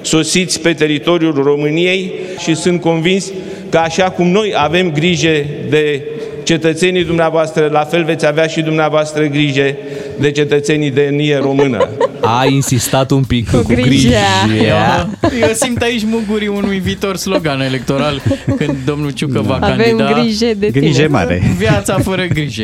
sosiți 0.00 0.60
pe 0.60 0.72
teritoriul 0.72 1.42
României 1.42 2.12
și 2.38 2.54
sunt 2.54 2.80
convins 2.80 3.32
că 3.68 3.78
așa 3.78 4.10
cum 4.10 4.26
noi 4.28 4.52
avem 4.56 4.92
grijă 4.92 5.44
de 5.68 6.02
cetățenii 6.44 7.04
dumneavoastră, 7.04 7.68
la 7.72 7.84
fel 7.84 8.04
veți 8.04 8.26
avea 8.26 8.46
și 8.46 8.60
dumneavoastră 8.62 9.24
grijă 9.26 9.74
de 10.20 10.30
cetățenii 10.30 10.90
de 10.90 11.00
etnie 11.02 11.36
română. 11.38 11.88
A 12.20 12.44
insistat 12.46 13.10
un 13.10 13.24
pic 13.24 13.50
cu, 13.50 13.56
Cu 13.56 13.62
grijă. 13.66 13.84
grijă. 13.86 14.14
Eu, 14.62 15.48
eu 15.48 15.52
simt 15.54 15.82
aici 15.82 16.02
mugurii 16.04 16.48
unui 16.48 16.78
viitor 16.78 17.16
slogan 17.16 17.60
electoral 17.60 18.22
când 18.56 18.76
domnul 18.84 19.10
Ciucă 19.10 19.40
va 19.40 19.58
Avem 19.60 19.76
candida. 19.96 20.20
grijă 20.20 20.46
de 20.56 20.70
tine. 20.70 20.80
Grijă 20.86 21.06
mare. 21.10 21.42
Viața 21.58 21.98
fără 21.98 22.24
grijă. 22.24 22.62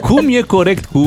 Cum 0.00 0.28
e 0.28 0.40
corect 0.40 0.84
cu, 0.84 1.02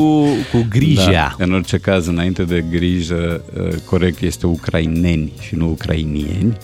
cu 0.52 0.66
grija? 0.70 1.10
Da. 1.10 1.34
În 1.38 1.52
orice 1.52 1.76
caz, 1.78 2.06
înainte 2.06 2.42
de 2.42 2.64
grijă, 2.70 3.42
uh, 3.60 3.68
corect 3.84 4.20
este 4.22 4.46
ucraineni 4.46 5.32
și 5.40 5.54
nu 5.54 5.68
ucrainieni. 5.68 6.56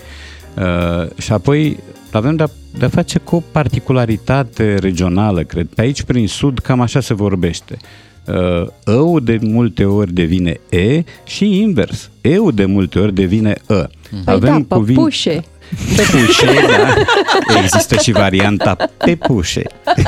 Uh, 0.57 1.07
Și 1.17 1.31
apoi 1.31 1.77
avem 2.17 2.35
de-a, 2.35 2.49
de-a 2.77 2.89
face 2.89 3.19
cu 3.19 3.35
o 3.35 3.43
particularitate 3.51 4.75
regională, 4.75 5.43
cred. 5.43 5.67
Pe 5.75 5.81
aici, 5.81 6.03
prin 6.03 6.27
sud, 6.27 6.59
cam 6.59 6.81
așa 6.81 6.99
se 6.99 7.13
vorbește. 7.13 7.77
Uh, 8.27 8.67
Ău 8.87 9.19
de 9.19 9.39
multe 9.41 9.85
ori 9.85 10.13
devine 10.13 10.59
E 10.69 11.03
și 11.25 11.59
invers. 11.59 12.09
Eu 12.21 12.51
de 12.51 12.65
multe 12.65 12.99
ori 12.99 13.13
devine 13.13 13.55
Ă. 13.69 13.87
Păi 14.25 14.39
da, 14.39 14.59
păpușe. 14.67 15.43
Pepușe, 15.95 16.45
da. 16.67 16.93
Există 17.63 17.95
și 17.95 18.11
varianta 18.11 18.75
pepușe. 18.97 19.61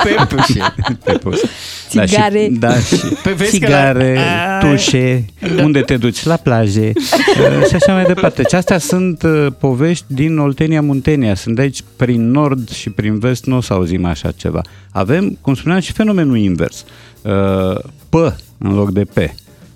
Pepușe. 0.04 0.74
Pepușe. 1.04 1.50
Țigare. 1.90 2.48
Da, 2.52 2.74
și, 2.74 2.90
da, 2.90 2.96
și 2.98 3.14
Păi 3.24 3.34
vezi 3.34 3.60
că 3.60 3.66
țigare, 3.66 4.14
la- 4.14 4.70
tușe, 4.70 5.26
unde 5.64 5.82
te 5.82 5.98
duci, 5.98 6.24
la 6.24 6.36
plaje 6.36 6.92
uh, 6.96 7.66
și 7.70 7.76
așa 7.76 7.94
mai 7.94 8.04
departe. 8.04 8.44
Și 8.50 8.56
astea 8.56 8.78
sunt 8.78 9.24
uh, 9.24 9.48
povești 9.60 10.06
din 10.08 10.38
Oltenia 10.38 10.82
Muntenia. 10.82 11.36
Sunt 11.36 11.56
de 11.56 11.62
aici 11.62 11.84
prin 11.96 12.32
nord 12.32 12.70
și 12.72 12.90
prin 12.90 13.20
vest 13.20 13.46
nu 13.46 13.56
o 13.58 13.62
să 13.62 13.74
auzim 13.74 14.06
așa 14.06 14.32
ceva. 14.32 14.62
Avem, 14.92 15.38
cum 15.42 15.56
spuneam, 15.56 15.80
și 15.80 15.92
fenomenul 15.92 16.38
invers. 16.38 16.86
Uh, 17.22 17.80
P 18.10 18.14
în 18.58 18.74
loc 18.76 18.92
de 18.92 19.04
P. 19.04 19.18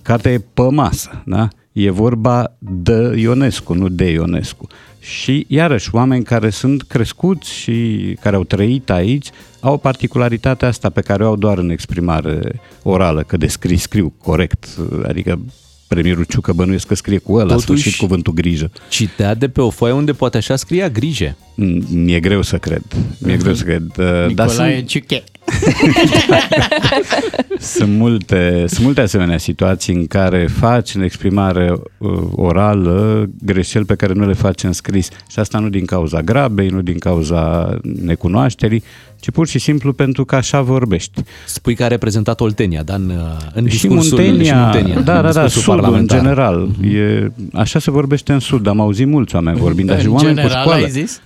Cartea 0.01 0.31
e 0.31 0.41
pe 0.53 0.61
masă, 0.61 1.21
da? 1.25 1.47
E 1.71 1.89
vorba 1.89 2.51
de 2.59 3.13
Ionescu, 3.17 3.73
nu 3.73 3.89
de 3.89 4.05
Ionescu. 4.11 4.67
Și, 4.99 5.45
iarăși, 5.47 5.89
oameni 5.95 6.23
care 6.23 6.49
sunt 6.49 6.81
crescuți 6.81 7.53
și 7.53 8.17
care 8.21 8.35
au 8.35 8.43
trăit 8.43 8.89
aici 8.89 9.29
au 9.59 9.77
particularitatea 9.77 10.67
asta 10.67 10.89
pe 10.89 11.01
care 11.01 11.23
o 11.23 11.27
au 11.27 11.35
doar 11.35 11.57
în 11.57 11.69
exprimare 11.69 12.59
orală, 12.83 13.23
că 13.23 13.37
descrii, 13.37 13.77
scriu 13.77 14.13
corect, 14.23 14.67
adică 15.07 15.39
premierul 15.87 16.23
Ciucă 16.23 16.53
bănuiesc 16.53 16.87
că 16.87 16.95
scrie 16.95 17.17
cu 17.17 17.33
ăla, 17.33 17.43
la 17.43 17.55
Totuși- 17.55 17.65
sfârșit 17.81 17.99
cuvântul 17.99 18.33
grijă. 18.33 18.71
Citea 18.89 19.33
de 19.35 19.47
pe 19.49 19.61
o 19.61 19.69
foaie 19.69 19.93
unde 19.93 20.11
poate 20.13 20.37
așa 20.37 20.55
scria 20.55 20.89
grijă. 20.89 21.35
Mm, 21.55 21.83
Mi-e 21.91 22.19
greu 22.19 22.41
să 22.41 22.57
cred, 22.57 22.81
mi-e 23.17 23.37
greu 23.37 23.53
să 23.53 23.63
cred. 23.63 23.83
Uh, 23.97 24.05
Dar 24.33 24.47
Nicolae 24.47 24.75
sunt, 24.75 24.87
Ciuche. 24.87 25.23
sunt, 27.59 27.97
multe, 27.97 28.63
sunt 28.67 28.85
multe 28.85 29.01
asemenea 29.01 29.37
situații 29.37 29.93
în 29.93 30.07
care 30.07 30.47
faci 30.47 30.95
în 30.95 31.01
exprimare 31.01 31.73
uh, 31.97 32.09
orală 32.35 33.25
greșeli 33.43 33.85
pe 33.85 33.95
care 33.95 34.13
nu 34.13 34.27
le 34.27 34.33
faci 34.33 34.63
în 34.63 34.71
scris. 34.71 35.09
Și 35.29 35.39
asta 35.39 35.59
nu 35.59 35.69
din 35.69 35.85
cauza 35.85 36.21
grabei, 36.21 36.67
nu 36.67 36.81
din 36.81 36.97
cauza 36.97 37.69
necunoașterii, 38.01 38.83
ci 39.19 39.29
pur 39.29 39.47
și 39.47 39.59
simplu 39.59 39.93
pentru 39.93 40.25
că 40.25 40.35
așa 40.35 40.61
vorbești. 40.61 41.21
Spui 41.45 41.75
că 41.75 41.83
a 41.83 41.87
reprezentat 41.87 42.41
Oltenia, 42.41 42.83
da, 42.83 42.93
în, 42.93 43.11
în 43.53 43.65
și 43.67 43.71
discursul 43.71 44.17
Muntenia, 44.17 44.43
și 44.53 44.53
Muntenia, 44.53 44.99
da, 44.99 45.15
în 45.17 45.21
da, 45.21 45.31
da, 45.31 45.43
discursul 45.43 45.61
sudul 45.61 45.73
în 45.75 45.81
parlamentar. 45.81 46.19
general. 46.19 46.69
E, 46.93 47.31
așa 47.53 47.79
se 47.79 47.91
vorbește 47.91 48.33
în 48.33 48.39
sud, 48.39 48.67
am 48.67 48.79
auzit 48.79 49.07
mulți 49.07 49.35
oameni 49.35 49.59
vorbind, 49.59 49.87
dar 49.87 49.99
și 49.99 50.05
În 50.05 50.11
oameni 50.11 50.35
cu 50.35 50.41
general 50.41 50.61
școală. 50.61 50.83
ai 50.83 50.89
zis? 50.89 51.21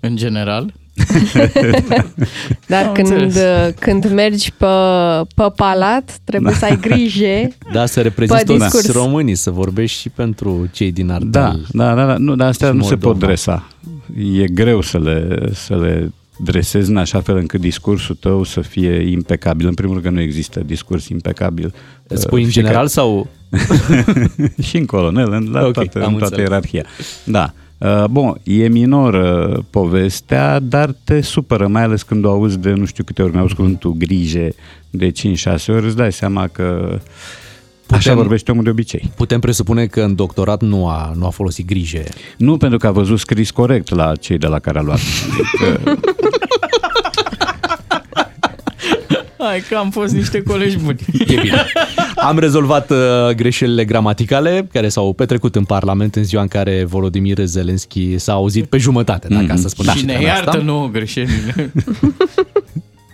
În 0.00 0.16
general? 0.16 0.72
Dar 2.66 2.84
Am 2.86 2.92
când, 2.92 3.10
înțeles. 3.10 3.74
când 3.78 4.12
mergi 4.12 4.52
pe, 4.52 4.66
pe 5.34 5.42
palat, 5.56 6.18
trebuie 6.24 6.54
să 6.54 6.64
ai 6.64 6.78
grijă. 6.80 7.48
Da, 7.72 7.86
să 7.86 8.00
reprezinți 8.00 8.44
Pe 8.44 8.52
toți 8.52 8.62
discurs. 8.64 8.92
românii, 8.92 9.34
să 9.34 9.50
vorbești 9.50 10.00
și 10.00 10.08
pentru 10.08 10.68
cei 10.72 10.92
din 10.92 11.10
Ardeal. 11.10 11.60
Da, 11.72 11.84
da, 11.84 11.94
da, 11.94 12.06
da. 12.06 12.16
Nu, 12.16 12.34
dar 12.36 12.48
astea 12.48 12.68
și 12.70 12.74
nu 12.76 12.82
se 12.82 12.94
pot 12.94 13.02
Moldova. 13.02 13.26
dresa. 13.26 13.68
E 14.40 14.46
greu 14.46 14.80
să 14.80 14.98
le, 14.98 15.38
să 15.52 15.76
le 15.76 16.12
dresezi 16.38 16.90
în 16.90 16.96
așa 16.96 17.20
fel 17.20 17.36
încât 17.36 17.60
discursul 17.60 18.14
tău 18.20 18.42
să 18.42 18.60
fie 18.60 19.10
impecabil. 19.10 19.66
În 19.66 19.74
primul 19.74 19.92
rând 19.94 20.06
că 20.06 20.12
nu 20.12 20.20
există 20.20 20.60
discurs 20.66 21.08
impecabil. 21.08 21.74
Îți 22.06 22.22
spui 22.22 22.42
în 22.42 22.50
general 22.50 22.86
sau... 22.86 23.28
și 24.68 24.76
în 24.76 24.86
colonel, 24.86 25.32
în, 25.32 25.48
la 25.52 25.66
Ok, 25.66 25.72
toată, 25.72 26.04
am 26.04 26.12
în 26.12 26.18
toată 26.18 26.34
înțeles. 26.34 26.48
ierarhia. 26.50 26.84
Da. 27.24 27.52
Uh, 27.54 27.64
Bun, 28.10 28.40
e 28.42 28.68
minoră 28.68 29.64
povestea, 29.70 30.58
dar 30.60 30.94
te 31.04 31.20
supără, 31.20 31.66
mai 31.66 31.82
ales 31.82 32.02
când 32.02 32.24
o 32.24 32.30
auzi 32.30 32.58
de 32.58 32.70
nu 32.72 32.84
știu 32.84 33.04
câte 33.04 33.22
ori, 33.22 33.32
mi-auzi 33.32 33.54
cuvântul 33.54 33.92
grijă 33.92 34.48
de 34.90 35.10
5-6 35.10 35.12
ori, 35.68 35.86
îți 35.86 35.96
dai 35.96 36.12
seama 36.12 36.46
că 36.46 36.98
așa 37.88 37.98
Putem- 37.98 38.14
vorbește 38.14 38.50
omul 38.50 38.64
de 38.64 38.70
obicei. 38.70 39.10
Putem 39.16 39.40
presupune 39.40 39.86
că 39.86 40.00
în 40.02 40.14
doctorat 40.14 40.62
nu 40.62 40.88
a, 40.88 41.12
nu 41.16 41.26
a 41.26 41.30
folosit 41.30 41.66
grijă. 41.66 42.02
Nu 42.36 42.56
pentru 42.56 42.78
că 42.78 42.86
a 42.86 42.90
văzut 42.90 43.18
scris 43.18 43.50
corect 43.50 43.94
la 43.94 44.12
cei 44.16 44.38
de 44.38 44.46
la 44.46 44.58
care 44.58 44.78
a 44.78 44.82
luat. 44.82 44.98
Adică, 45.30 45.80
Hai 49.46 49.60
că 49.68 49.76
am 49.76 49.90
fost 49.90 50.12
niște 50.14 50.42
colegi 50.42 50.76
buni. 50.76 50.98
E 51.26 51.40
bine. 51.40 51.64
Am 52.16 52.38
rezolvat 52.38 52.90
uh, 52.90 52.96
greșelile 53.36 53.84
gramaticale 53.84 54.68
care 54.72 54.88
s-au 54.88 55.12
petrecut 55.12 55.56
în 55.56 55.64
Parlament 55.64 56.14
în 56.14 56.24
ziua 56.24 56.42
în 56.42 56.48
care 56.48 56.84
Volodymyr 56.84 57.38
Zelensky 57.44 58.18
s-a 58.18 58.32
auzit 58.32 58.66
pe 58.66 58.78
jumătate, 58.78 59.28
dacă 59.30 59.52
asta 59.52 59.68
spunea 59.68 59.94
Și 59.94 60.04
ne 60.04 60.12
treaba 60.12 60.32
iartă 60.34 60.48
asta. 60.50 60.62
nouă 60.62 60.88
greșelile. 60.88 61.72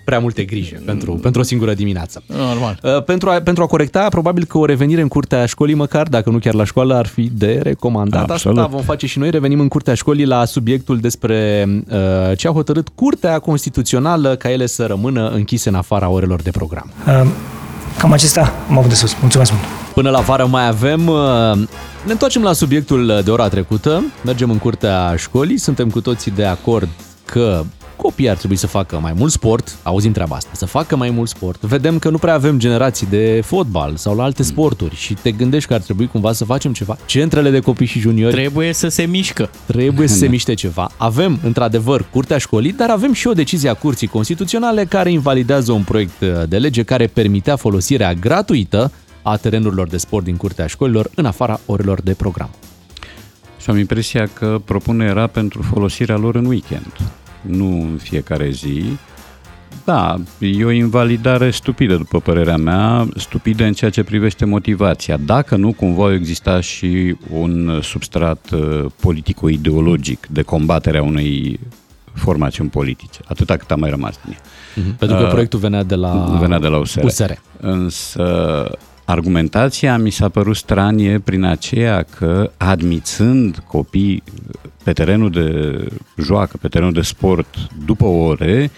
Prea 0.04 0.18
multe 0.18 0.44
grijă 0.44 0.82
pentru, 0.86 1.12
pentru 1.12 1.40
o 1.40 1.44
singură 1.44 1.74
dimineață. 1.74 2.22
Normal. 2.26 2.78
Uh, 2.82 3.02
Pentru 3.04 3.30
a, 3.30 3.40
pentru 3.40 3.62
a 3.62 3.66
corecta, 3.66 4.06
probabil 4.08 4.44
că 4.44 4.58
o 4.58 4.64
revenire 4.64 5.00
în 5.00 5.08
curtea 5.08 5.46
școlii, 5.46 5.74
măcar, 5.74 6.06
dacă 6.08 6.30
nu 6.30 6.38
chiar 6.38 6.54
la 6.54 6.64
școală, 6.64 6.94
ar 6.94 7.06
fi 7.06 7.30
de 7.34 7.60
recomandat. 7.62 8.30
Absolut. 8.30 8.58
Asta 8.58 8.70
vom 8.70 8.82
face 8.82 9.06
și 9.06 9.18
noi. 9.18 9.30
Revenim 9.30 9.60
în 9.60 9.68
curtea 9.68 9.94
școlii 9.94 10.26
la 10.26 10.44
subiectul 10.44 10.98
despre 10.98 11.66
uh, 11.88 12.36
ce 12.36 12.48
a 12.48 12.52
hotărât 12.52 12.88
Curtea 12.94 13.38
Constituțională 13.38 14.36
ca 14.36 14.50
ele 14.50 14.66
să 14.66 14.86
rămână 14.86 15.28
închise 15.28 15.68
în 15.68 15.74
afara 15.74 16.08
orelor 16.08 16.42
de 16.42 16.50
program. 16.50 16.90
Uh, 17.06 17.26
Cam 17.98 18.12
acesta 18.12 18.52
am 18.68 18.78
avut 18.78 18.88
de 18.88 18.94
sus. 18.94 19.16
Mulțumesc 19.20 19.50
mult! 19.52 19.64
Până 19.94 20.10
la 20.10 20.20
vară 20.20 20.46
mai 20.46 20.68
avem... 20.68 21.06
uh, 21.06 21.56
Ne 22.06 22.12
întoarcem 22.12 22.42
la 22.42 22.52
subiectul 22.52 23.20
de 23.24 23.30
ora 23.30 23.48
trecută. 23.48 24.04
Mergem 24.24 24.50
în 24.50 24.58
curtea 24.58 25.14
școlii. 25.16 25.58
Suntem 25.58 25.90
cu 25.90 26.00
toții 26.00 26.30
de 26.30 26.44
acord 26.44 26.88
că 27.24 27.62
copiii 28.02 28.28
ar 28.30 28.36
trebui 28.36 28.56
să 28.56 28.66
facă 28.66 28.98
mai 28.98 29.12
mult 29.16 29.32
sport. 29.32 29.76
Auzim 29.82 30.12
treaba 30.12 30.36
asta. 30.36 30.50
Să 30.54 30.66
facă 30.66 30.96
mai 30.96 31.10
mult 31.10 31.28
sport. 31.28 31.60
Vedem 31.60 31.98
că 31.98 32.10
nu 32.10 32.18
prea 32.18 32.34
avem 32.34 32.58
generații 32.58 33.06
de 33.10 33.40
fotbal 33.44 33.96
sau 33.96 34.16
la 34.16 34.22
alte 34.22 34.42
sporturi 34.42 34.94
și 34.94 35.14
te 35.14 35.30
gândești 35.30 35.68
că 35.68 35.74
ar 35.74 35.80
trebui 35.80 36.06
cumva 36.06 36.32
să 36.32 36.44
facem 36.44 36.72
ceva. 36.72 36.96
Centrele 37.06 37.50
de 37.50 37.60
copii 37.60 37.86
și 37.86 37.98
juniori 37.98 38.34
Trebuie 38.34 38.72
să 38.72 38.88
se 38.88 39.02
mișcă. 39.02 39.50
trebuie 39.66 40.08
să 40.08 40.16
se 40.16 40.26
miște 40.36 40.54
ceva. 40.54 40.90
Avem, 40.96 41.38
într-adevăr, 41.44 42.04
curtea 42.10 42.38
școlii, 42.38 42.72
dar 42.72 42.90
avem 42.90 43.12
și 43.12 43.26
o 43.26 43.32
decizie 43.32 43.68
a 43.68 43.74
Curții 43.74 44.06
Constituționale 44.06 44.84
care 44.84 45.10
invalidează 45.10 45.72
un 45.72 45.82
proiect 45.82 46.20
uh, 46.20 46.28
de 46.48 46.58
lege 46.58 46.82
care 46.82 47.06
permitea 47.06 47.56
folosirea 47.56 48.14
gratuită 48.14 48.92
a 49.22 49.36
terenurilor 49.36 49.88
de 49.88 49.96
sport 49.96 50.24
din 50.24 50.36
curtea 50.36 50.66
școlilor 50.66 51.10
în 51.14 51.24
afara 51.24 51.60
orelor 51.66 52.00
de 52.00 52.12
program. 52.14 52.50
și 53.60 53.70
am 53.70 53.78
impresia 53.78 54.28
că 54.32 54.60
propunerea 54.64 55.10
era 55.12 55.26
pentru 55.26 55.62
folosirea 55.62 56.16
lor 56.16 56.34
în 56.34 56.44
weekend, 56.44 56.92
nu 57.42 57.80
în 57.80 57.96
fiecare 57.96 58.50
zi. 58.50 58.84
Da, 59.84 60.16
e 60.38 60.64
o 60.64 60.70
invalidare 60.70 61.50
stupidă, 61.50 61.96
după 61.96 62.20
părerea 62.20 62.56
mea, 62.56 63.08
stupidă 63.16 63.64
în 63.64 63.72
ceea 63.72 63.90
ce 63.90 64.02
privește 64.02 64.44
motivația. 64.44 65.16
Dacă 65.16 65.56
nu, 65.56 65.72
cumva 65.72 66.06
a 66.06 66.12
exista 66.12 66.60
și 66.60 67.16
un 67.30 67.80
substrat 67.82 68.50
uh, 68.52 68.84
politico-ideologic 69.00 70.26
de 70.26 70.42
combatere 70.42 70.98
a 70.98 71.02
unei 71.02 71.60
formațiuni 72.12 72.70
politice, 72.70 73.20
atâta 73.24 73.56
cât 73.56 73.70
a 73.70 73.74
mai 73.74 73.90
rămas 73.90 74.18
din 74.24 74.32
ea. 74.32 74.40
Pentru 74.98 75.16
că 75.16 75.22
Uh, 75.22 75.30
proiectul 75.30 75.58
venea 75.58 75.82
de 75.82 75.94
la, 75.94 76.36
venea 76.40 76.58
de 76.58 76.68
la 76.68 76.78
USR. 76.78 77.04
USR. 77.04 77.30
Însă 77.60 78.70
argumentația 79.04 79.98
mi 79.98 80.10
s-a 80.10 80.28
părut 80.28 80.56
stranie 80.56 81.18
prin 81.18 81.44
aceea 81.44 82.02
că 82.02 82.50
admițând 82.56 83.62
copii 83.66 84.22
pe 84.84 84.92
terenul 84.92 85.30
de 85.30 85.86
joacă, 86.16 86.56
pe 86.60 86.68
terenul 86.68 86.92
de 86.92 87.00
sport 87.00 87.56
după 87.84 88.04
ore, 88.04 88.70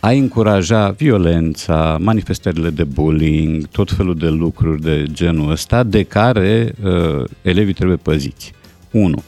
a 0.00 0.10
încuraja 0.10 0.90
violența, 0.90 1.96
manifestările 2.00 2.70
de 2.70 2.84
bullying, 2.84 3.66
tot 3.66 3.92
felul 3.92 4.16
de 4.16 4.28
lucruri 4.28 4.82
de 4.82 5.04
genul 5.12 5.50
ăsta 5.50 5.82
de 5.82 6.02
care 6.02 6.74
uh, 6.84 7.24
elevii 7.42 7.72
trebuie 7.72 7.96
păziți. 7.96 8.52
1. 8.90 9.22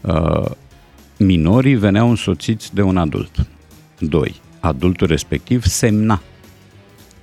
Uh, 0.00 0.50
minorii 1.16 1.74
veneau 1.74 2.08
însoțiți 2.08 2.74
de 2.74 2.82
un 2.82 2.96
adult. 2.96 3.46
2. 3.98 4.34
Adultul 4.60 5.06
respectiv 5.06 5.64
semna 5.64 6.22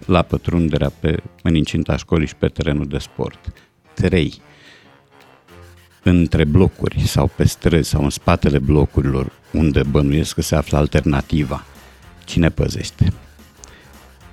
la 0.10 0.22
pătrunderea 0.22 0.91
pe, 1.00 1.24
în 1.43 1.56
incinta 1.56 1.95
școlii 1.98 2.28
și 2.28 2.36
pe 2.36 2.48
terenul 2.48 2.88
de 2.88 2.98
sport. 2.98 3.54
3. 3.93 4.41
Între 6.04 6.43
blocuri 6.43 7.00
sau 7.00 7.32
pe 7.36 7.48
străzi 7.48 7.89
sau 7.89 8.04
în 8.04 8.10
spatele 8.10 8.60
blocurilor 8.60 9.32
unde 9.52 9.84
bănuiesc 9.84 10.34
că 10.34 10.41
se 10.41 10.56
află 10.56 10.78
alternativa, 10.78 11.65
cine 12.26 12.50
păzește? 12.50 13.13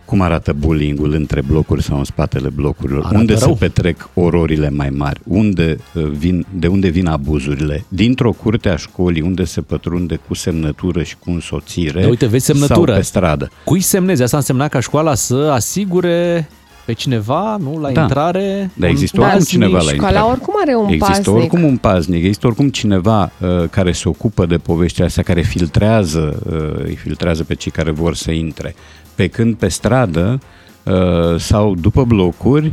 Cum 0.06 0.20
arată 0.20 0.52
bullying-ul 0.52 1.12
între 1.12 1.42
blocuri 1.42 1.82
sau 1.82 1.98
în 1.98 2.04
spatele 2.04 2.48
blocurilor? 2.48 3.00
Arată 3.00 3.18
unde 3.18 3.34
rău. 3.34 3.48
se 3.52 3.56
petrec 3.58 4.08
ororile 4.14 4.70
mai 4.70 4.90
mari? 4.90 5.20
Unde, 5.24 5.76
uh, 5.94 6.04
vin, 6.04 6.46
de 6.58 6.66
unde 6.66 6.88
vin 6.88 7.06
abuzurile? 7.06 7.84
Dintr-o 7.88 8.32
curte 8.32 8.68
a 8.68 8.76
școlii 8.76 9.20
unde 9.22 9.44
se 9.44 9.60
pătrunde 9.60 10.20
cu 10.28 10.34
semnătură 10.34 11.02
și 11.02 11.16
cu 11.16 11.30
însoțire 11.30 12.00
Da, 12.02 12.08
uite, 12.08 12.26
vezi 12.26 12.44
semnătură. 12.44 12.90
sau 12.90 12.96
pe 13.00 13.04
stradă? 13.04 13.50
Cui 13.64 13.80
semnezi? 13.80 14.22
Asta 14.22 14.36
însemna 14.36 14.68
ca 14.68 14.80
școala 14.80 15.14
să 15.14 15.34
asigure 15.34 16.48
pe 16.86 16.92
cineva, 16.92 17.56
nu, 17.60 17.78
la 17.80 17.90
Da. 17.90 18.00
intrare? 18.02 18.70
Dar 18.74 18.88
există 18.90 19.16
un 19.20 19.22
oricum 19.26 19.38
paznic. 19.40 19.62
cineva 19.62 19.76
la 19.82 19.90
școala 19.90 20.06
intrare. 20.08 20.30
oricum 20.30 20.54
are 20.60 20.74
un 20.74 20.84
Există 20.86 21.06
paznic. 21.12 21.36
oricum 21.36 21.62
un 21.62 21.76
paznic, 21.76 22.22
există 22.24 22.46
oricum 22.46 22.68
cineva 22.68 23.22
uh, 23.40 23.64
care 23.70 23.92
se 23.92 24.08
ocupă 24.08 24.46
de 24.46 24.56
poveștile 24.56 25.06
astea, 25.06 25.22
care 25.22 25.40
filtrează, 25.42 26.42
uh, 26.50 26.84
îi 26.86 26.94
filtrează 26.96 27.44
pe 27.44 27.54
cei 27.54 27.72
care 27.72 27.90
vor 27.90 28.14
să 28.14 28.30
intre. 28.30 28.74
Pe 29.14 29.26
când 29.28 29.54
pe 29.54 29.68
stradă 29.68 30.40
uh, 30.82 30.94
sau 31.38 31.74
după 31.74 32.04
blocuri, 32.04 32.72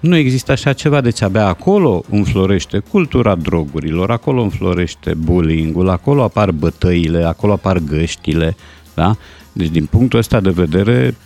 nu 0.00 0.16
există 0.16 0.52
așa 0.52 0.72
ceva, 0.72 1.00
deci 1.00 1.22
abia 1.22 1.46
acolo 1.46 2.02
înflorește 2.10 2.78
cultura 2.90 3.34
drogurilor, 3.34 4.10
acolo 4.10 4.42
înflorește 4.42 5.14
bullying-ul, 5.14 5.88
acolo 5.88 6.22
apar 6.22 6.50
bătăile, 6.50 7.24
acolo 7.24 7.52
apar 7.52 7.78
găștile, 7.78 8.56
da? 8.94 9.16
Deci 9.52 9.68
din 9.68 9.84
punctul 9.90 10.18
ăsta 10.18 10.40
de 10.40 10.50
vedere 10.50 11.16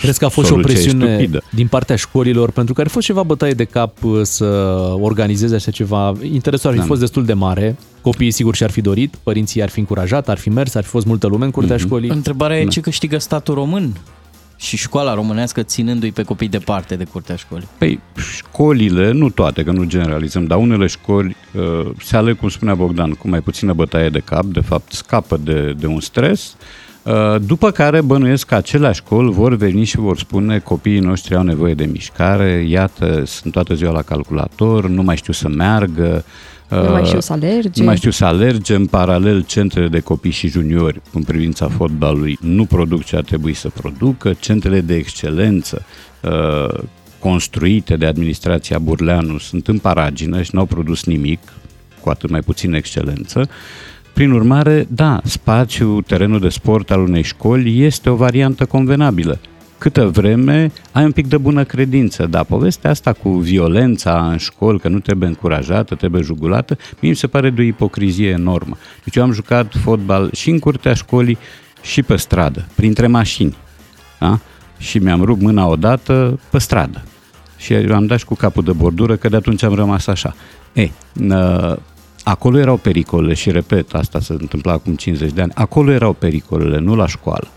Crezi 0.00 0.18
că 0.18 0.24
a 0.24 0.28
fost 0.28 0.46
și 0.46 0.52
o 0.52 0.56
soluția 0.56 0.74
e 0.78 0.82
presiune 0.82 1.14
stupidă. 1.14 1.42
din 1.50 1.66
partea 1.66 1.96
școlilor, 1.96 2.50
pentru 2.50 2.74
că 2.74 2.80
ar 2.80 2.86
fi 2.86 2.92
fost 2.92 3.06
ceva 3.06 3.22
bătaie 3.22 3.52
de 3.52 3.64
cap 3.64 4.02
uh, 4.04 4.20
să 4.22 4.44
organizeze 5.00 5.54
așa 5.54 5.70
ceva. 5.70 6.14
Interesul 6.32 6.68
ar 6.68 6.74
fi 6.74 6.80
Da. 6.80 6.86
fost 6.86 7.00
destul 7.00 7.24
de 7.24 7.32
mare. 7.32 7.76
Copiii 8.00 8.30
sigur 8.30 8.54
și-ar 8.54 8.70
fi 8.70 8.80
dorit, 8.80 9.14
părinții 9.22 9.62
ar 9.62 9.68
fi 9.68 9.78
încurajat, 9.78 10.28
ar 10.28 10.38
fi 10.38 10.48
mers, 10.48 10.74
ar 10.74 10.82
fi 10.82 10.88
fost 10.88 11.06
multă 11.06 11.26
lume 11.26 11.44
în 11.44 11.50
curtea 11.50 11.74
Mhm. 11.76 11.84
școlii. 11.86 12.10
Întrebarea 12.10 12.58
e 12.60 12.64
Da. 12.64 12.70
ce 12.70 12.80
câștigă 12.80 13.18
statul 13.18 13.54
român 13.54 13.96
și 14.56 14.76
școala 14.76 15.14
românească 15.14 15.62
ținându-i 15.62 16.10
pe 16.12 16.22
copii 16.22 16.48
departe 16.48 16.94
de 16.96 17.04
curtea 17.04 17.36
școlii. 17.36 17.68
Păi 17.78 18.00
școlile, 18.36 19.12
nu 19.12 19.30
toate, 19.30 19.62
că 19.64 19.70
nu 19.70 19.84
generalizăm, 19.84 20.44
dar 20.46 20.58
unele 20.58 20.86
școli 20.86 21.36
uh, 21.54 21.90
se 22.02 22.16
aleg, 22.16 22.38
cum 22.38 22.48
spunea 22.48 22.74
Bogdan, 22.74 23.10
cu 23.10 23.28
mai 23.28 23.40
puțină 23.40 23.72
bătaie 23.72 24.08
de 24.08 24.18
cap, 24.18 24.44
de 24.44 24.60
fapt 24.60 24.92
scapă 24.92 25.36
de, 25.44 25.74
de 25.78 25.86
un 25.86 26.00
stres, 26.00 26.54
uh, 26.58 26.64
după 27.46 27.70
care 27.70 28.00
bănuiesc 28.00 28.46
că 28.46 28.54
aceleași 28.54 29.00
școli 29.00 29.30
vor 29.30 29.54
veni 29.54 29.84
și 29.84 29.96
vor 29.96 30.18
spune 30.18 30.58
copiii 30.58 30.98
noștri 30.98 31.34
au 31.34 31.42
nevoie 31.42 31.74
de 31.74 31.84
mișcare, 31.84 32.66
iată, 32.68 33.22
sunt 33.26 33.52
toată 33.52 33.74
ziua 33.74 33.92
la 33.92 34.02
calculator, 34.02 34.88
nu 34.88 35.02
mai 35.02 35.16
știu 35.16 35.32
să 35.32 35.48
meargă, 35.48 36.24
Nu 36.70 36.90
mai 36.90 37.00
uh, 37.00 37.06
știu 37.06 37.20
să 37.20 37.32
alerge. 37.32 37.80
Nu 37.80 37.84
mai 37.84 37.96
știu 37.96 38.10
să 38.10 38.24
alerge. 38.24 38.74
În 38.74 38.86
paralel, 38.86 39.44
centrele 39.44 39.88
de 39.88 40.00
copii 40.00 40.30
și 40.30 40.48
juniori 40.48 41.00
în 41.12 41.22
privința 41.22 41.68
fotbalului 41.68 42.38
nu 42.40 42.64
produc 42.64 43.04
ce 43.04 43.16
ar 43.16 43.22
trebui 43.22 43.54
să 43.54 43.68
producă. 43.68 44.32
Centrele 44.32 44.80
de 44.80 44.94
excelență 44.94 45.84
uh, 46.22 46.82
construite 47.18 47.96
de 47.96 48.06
administrația 48.06 48.78
Burleanu 48.78 49.38
sunt 49.38 49.68
în 49.68 49.78
paragină 49.78 50.42
și 50.42 50.50
n-au 50.54 50.66
produs 50.66 51.04
nimic, 51.04 51.40
cu 52.00 52.08
atât 52.08 52.30
mai 52.30 52.40
puțin 52.40 52.74
excelență. 52.74 53.48
Prin 54.12 54.30
urmare, 54.30 54.86
da, 54.90 55.20
spațiul, 55.24 56.02
terenul 56.02 56.40
de 56.40 56.48
sport 56.48 56.90
al 56.90 57.00
unei 57.00 57.22
școli 57.22 57.84
este 57.84 58.10
o 58.10 58.14
variantă 58.14 58.64
convenabilă. 58.64 59.38
Câtă 59.78 60.06
vreme 60.06 60.72
ai 60.92 61.04
un 61.04 61.12
pic 61.12 61.26
de 61.26 61.36
bună 61.36 61.64
credință, 61.64 62.26
dar 62.26 62.44
povestea 62.44 62.90
asta 62.90 63.12
cu 63.12 63.30
violența 63.30 64.28
în 64.30 64.36
școli, 64.36 64.78
că 64.78 64.88
nu 64.88 64.98
trebuie 64.98 65.28
încurajată, 65.28 65.94
trebuie 65.94 66.22
jugulată, 66.22 66.78
mie 67.00 67.10
mi 67.10 67.16
se 67.16 67.26
pare 67.26 67.50
de 67.50 67.60
o 67.60 67.64
ipocrizie 67.64 68.28
enormă. 68.28 68.76
Deci 69.04 69.16
eu 69.16 69.22
am 69.22 69.32
jucat 69.32 69.72
fotbal 69.82 70.30
și 70.32 70.50
în 70.50 70.58
curtea 70.58 70.94
școlii 70.94 71.38
și 71.82 72.02
pe 72.02 72.16
stradă, 72.16 72.66
printre 72.74 73.06
mașini. 73.06 73.56
Da? 74.18 74.38
Și 74.78 74.98
mi-am 74.98 75.22
rupt 75.22 75.40
mâna 75.40 75.66
odată 75.66 76.40
pe 76.50 76.58
stradă. 76.58 77.02
Și 77.56 77.74
am 77.74 78.06
dat 78.06 78.18
și 78.18 78.24
cu 78.24 78.34
capul 78.34 78.62
de 78.62 78.72
bordură, 78.72 79.16
că 79.16 79.28
de 79.28 79.36
atunci 79.36 79.62
am 79.62 79.74
rămas 79.74 80.06
așa. 80.06 80.34
Ei, 80.72 80.92
uh, 81.20 81.76
acolo 82.24 82.58
erau 82.58 82.76
pericole 82.76 83.34
și 83.34 83.50
repet, 83.50 83.94
asta 83.94 84.20
se 84.20 84.32
întâmpla 84.32 84.72
acum 84.72 84.94
50 84.94 85.32
de 85.32 85.42
ani, 85.42 85.52
acolo 85.54 85.90
erau 85.90 86.12
pericolele, 86.12 86.78
nu 86.78 86.94
la 86.94 87.06
școală. 87.06 87.48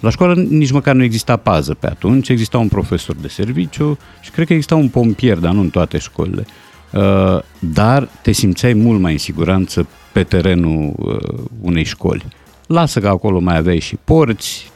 La 0.00 0.10
școală 0.10 0.34
nici 0.34 0.70
măcar 0.70 0.94
nu 0.94 1.02
exista 1.02 1.36
pază 1.36 1.74
pe 1.74 1.86
atunci, 1.86 2.28
exista 2.28 2.58
un 2.58 2.68
profesor 2.68 3.16
de 3.16 3.28
serviciu 3.28 3.98
și 4.20 4.30
cred 4.30 4.46
că 4.46 4.52
exista 4.52 4.74
un 4.74 4.88
pompier, 4.88 5.38
dar 5.38 5.52
nu 5.52 5.60
în 5.60 5.70
toate 5.70 5.98
școlile. 5.98 6.46
Uh, 6.92 7.38
dar 7.58 8.08
te 8.22 8.32
simțeai 8.32 8.72
mult 8.72 9.00
mai 9.00 9.12
în 9.12 9.18
siguranță 9.18 9.86
pe 10.12 10.22
terenul 10.22 10.94
uh, 10.98 11.44
unei 11.60 11.84
școli. 11.84 12.24
Lasă 12.66 13.00
că 13.00 13.08
acolo 13.08 13.38
mai 13.38 13.56
aveai 13.56 13.78
și 13.78 13.96
porți, 14.04 14.72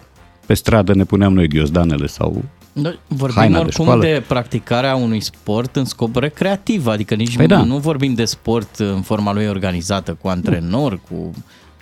pe 0.46 0.54
stradă 0.54 0.94
ne 0.94 1.04
puneam 1.04 1.32
noi 1.32 1.48
ghiozdanele 1.48 2.06
sau 2.06 2.44
Noi 2.82 2.98
vorbim 3.08 3.38
haina 3.38 3.58
de 3.58 3.64
oricum 3.64 3.84
școală. 3.84 4.02
de, 4.04 4.22
practicarea 4.26 4.94
unui 4.96 5.20
sport 5.20 5.76
în 5.76 5.84
scop 5.84 6.16
recreativ, 6.16 6.86
adică 6.86 7.14
nici 7.14 7.36
Păi 7.36 7.46
nu, 7.46 7.54
da. 7.56 7.62
nu 7.64 7.78
vorbim 7.78 8.14
de 8.14 8.24
sport 8.24 8.76
în 8.78 9.00
forma 9.00 9.32
lui 9.32 9.46
organizată, 9.46 10.16
cu 10.20 10.28
antrenori, 10.28 11.00
cu... 11.10 11.30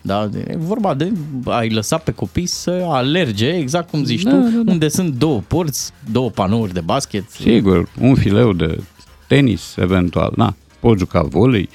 Da, 0.03 0.27
de- 0.27 0.45
e 0.51 0.57
vorba 0.59 0.95
de 0.95 1.13
ai 1.45 1.71
lăsat 1.71 2.03
pe 2.03 2.11
copii 2.11 2.47
să 2.47 2.85
alerge, 2.89 3.49
exact 3.49 3.91
cum 3.91 4.05
zici 4.05 4.23
Da, 4.23 4.31
tu, 4.31 4.37
da, 4.37 4.49
da. 4.65 4.71
unde 4.73 4.89
sunt 4.89 5.15
două 5.15 5.41
porți, 5.47 5.93
două 6.13 6.31
panouri 6.31 6.73
de 6.73 6.81
basket. 6.81 7.31
Sigur, 7.31 7.89
un 8.01 8.15
fileu 8.15 8.53
de 8.53 8.79
tenis, 9.27 9.75
eventual, 9.77 10.33
na, 10.37 10.55
poți 10.81 10.99
juca 10.99 11.23
volei, 11.23 11.69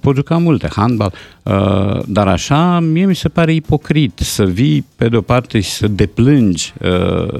poți 0.00 0.16
juca 0.16 0.36
multe, 0.38 0.68
handbal, 0.74 1.12
uh, 1.42 1.98
dar 2.06 2.28
așa 2.28 2.80
mie 2.80 3.06
mi 3.06 3.14
se 3.16 3.28
pare 3.28 3.52
ipocrit 3.54 4.18
să 4.18 4.44
vii 4.44 4.86
pe 4.96 5.08
de-o 5.08 5.20
parte 5.20 5.60
și 5.60 5.70
să 5.70 5.88
deplângi 5.88 6.72
uh, 6.82 7.38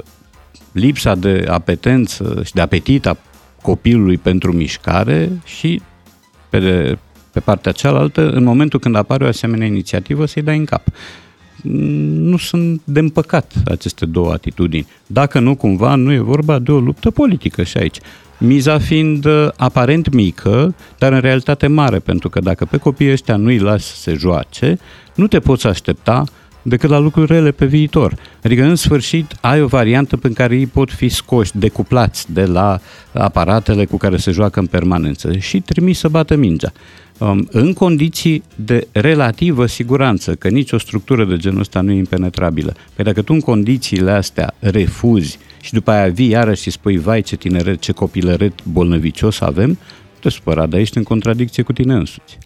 lipsa 0.73 1.15
de 1.15 1.45
apetență 1.49 2.43
și 2.45 2.53
de 2.53 2.61
apetit 2.61 3.07
a 3.07 3.17
copilului 3.63 4.19
pentru 4.19 4.53
mișcare 4.53 5.31
și 5.45 5.81
pe, 6.49 6.59
de, 6.59 6.99
pe 7.33 7.41
partea 7.41 7.73
cealaltă, 7.73 8.31
în 8.31 8.45
momentul 8.45 8.79
când 8.79 8.97
apare 8.97 9.25
o 9.25 9.27
asemenea 9.27 9.67
inițiativă, 9.67 10.27
să-i 10.27 10.43
dai 10.43 10.57
în 10.57 10.65
cap. 10.65 10.83
Nu 11.63 12.37
sunt 12.37 12.81
de 12.85 12.99
împăcat 12.99 13.53
aceste 13.65 14.07
două 14.07 14.33
atitudini. 14.33 14.87
Dacă 15.07 15.41
nu, 15.41 15.55
cumva, 15.55 15.95
nu 15.95 16.13
e 16.13 16.19
vorba 16.19 16.59
de 16.59 16.73
o 16.73 16.79
luptă 16.79 17.11
politică 17.11 17.63
și 17.63 17.79
aici. 17.79 17.99
Miza 18.39 18.79
fiind 18.79 19.25
uh, 19.25 19.49
aparent 19.57 20.13
mică, 20.13 20.75
dar 20.99 21.13
în 21.13 21.21
realitate 21.21 21.67
mare, 21.67 21.99
pentru 21.99 22.29
că 22.29 22.41
dacă 22.41 22.65
pe 22.65 22.77
copiii 22.77 23.13
ăștia 23.13 23.37
nu 23.37 23.47
îi 23.47 23.59
lași 23.59 23.85
să 23.85 23.97
se 23.97 24.15
joace, 24.15 24.79
nu 25.15 25.27
te 25.27 25.39
poți 25.39 25.67
aștepta 25.67 26.25
decât 26.63 26.91
la 26.91 26.99
lucruri 26.99 27.33
rele 27.33 27.51
pe 27.51 27.67
viitor. 27.67 28.17
Adică, 28.45 28.65
în 28.65 28.77
sfârșit, 28.77 29.37
ai 29.41 29.63
o 29.63 29.67
variantă 29.67 30.17
prin 30.17 30.33
care 30.33 30.57
ei 30.57 30.67
pot 30.67 30.91
fi 30.91 31.09
scoși, 31.09 31.59
decuplați 31.59 32.33
de 32.33 32.45
la 32.45 32.81
aparatele 33.13 33.85
cu 33.85 33.97
care 33.97 34.17
se 34.17 34.31
joacă 34.31 34.61
în 34.61 34.67
permanență 34.67 35.37
și 35.37 35.61
trimis 35.61 35.99
să 35.99 36.09
bată 36.09 36.37
mingea. 36.37 36.73
Um, 37.19 37.49
în 37.51 37.73
condiții 37.73 38.43
de 38.55 38.87
relativă 38.93 39.67
siguranță, 39.67 40.35
că 40.35 40.49
nicio 40.49 40.79
structură 40.79 41.25
de 41.25 41.37
genul 41.37 41.61
ăsta 41.61 41.81
nu 41.81 41.91
e 41.91 41.97
impenetrabilă. 41.97 42.75
Păi 42.95 43.05
dacă 43.05 43.23
tu 43.23 43.33
în 43.33 43.41
condițiile 43.41 44.11
astea 44.11 44.55
refuzi 44.59 45.39
și 45.61 45.73
după 45.73 45.91
aia 45.91 46.09
vii 46.09 46.29
iarăși 46.29 46.63
și 46.63 46.71
spui, 46.71 46.99
vai 46.99 47.23
ce 47.23 47.37
tineret, 47.37 47.81
ce 47.81 47.93
copilăret 47.93 48.65
bolnăvicios 48.65 49.41
avem, 49.41 49.79
te 50.21 50.29
supăra, 50.29 50.67
dar 50.67 50.81
ești 50.81 50.97
în 50.97 51.03
contradicție 51.03 51.63
cu 51.63 51.73
tine 51.73 51.95
însuți. 51.95 52.39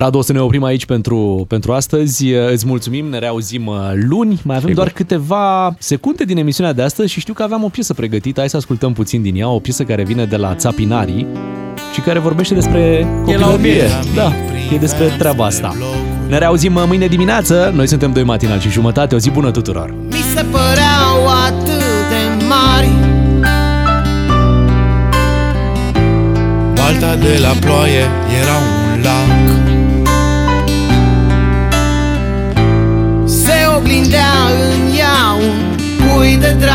Radu, 0.00 0.18
o 0.18 0.22
să 0.22 0.32
ne 0.32 0.40
oprim 0.40 0.62
aici 0.62 0.86
pentru, 0.86 1.44
pentru 1.48 1.72
astăzi. 1.72 2.26
Îți 2.32 2.66
mulțumim, 2.66 3.06
ne 3.06 3.18
reauzim 3.18 3.66
uh, 3.66 3.76
luni. 3.94 4.40
Mai 4.42 4.56
avem 4.56 4.68
Sigur. 4.68 4.74
doar 4.74 4.88
câteva 4.88 5.74
secunde 5.78 6.24
din 6.24 6.36
emisiunea 6.36 6.72
de 6.72 6.82
astăzi 6.82 7.12
și 7.12 7.20
știu 7.20 7.32
că 7.32 7.42
aveam 7.42 7.64
o 7.64 7.68
piesă 7.68 7.94
pregătită. 7.94 8.40
Hai 8.40 8.48
să 8.48 8.56
ascultăm 8.56 8.92
puțin 8.92 9.22
din 9.22 9.36
ea, 9.36 9.48
o 9.48 9.58
piesă 9.58 9.82
care 9.82 10.02
vine 10.02 10.24
de 10.24 10.36
la 10.36 10.54
Țapinari 10.54 11.26
și 11.94 12.00
care 12.00 12.18
vorbește 12.18 12.54
despre 12.54 13.06
copilărie. 13.24 13.88
Da, 14.14 14.32
e 14.74 14.76
despre 14.76 15.04
treaba 15.18 15.44
asta. 15.44 15.74
Ne 16.28 16.38
reauzim 16.38 16.74
uh, 16.74 16.82
mâine 16.86 17.06
dimineață. 17.06 17.72
Noi 17.74 17.88
suntem 17.88 18.12
doi 18.12 18.24
matinal 18.24 18.58
și 18.58 18.70
jumătate. 18.70 19.14
O 19.14 19.18
zi 19.18 19.30
bună 19.30 19.50
tuturor! 19.50 19.94
Mi 20.06 20.24
se 20.34 20.44
păreau 20.50 21.28
atât 21.46 21.82
de 22.10 22.44
mari 22.48 22.90
Balta 26.74 27.16
de 27.16 27.38
la 27.40 27.52
ploaie 27.60 28.04
era 28.42 28.56
un 28.94 29.02
lac 29.02 29.59
pui 36.30 36.38
de 36.38 36.52
drac 36.64 36.70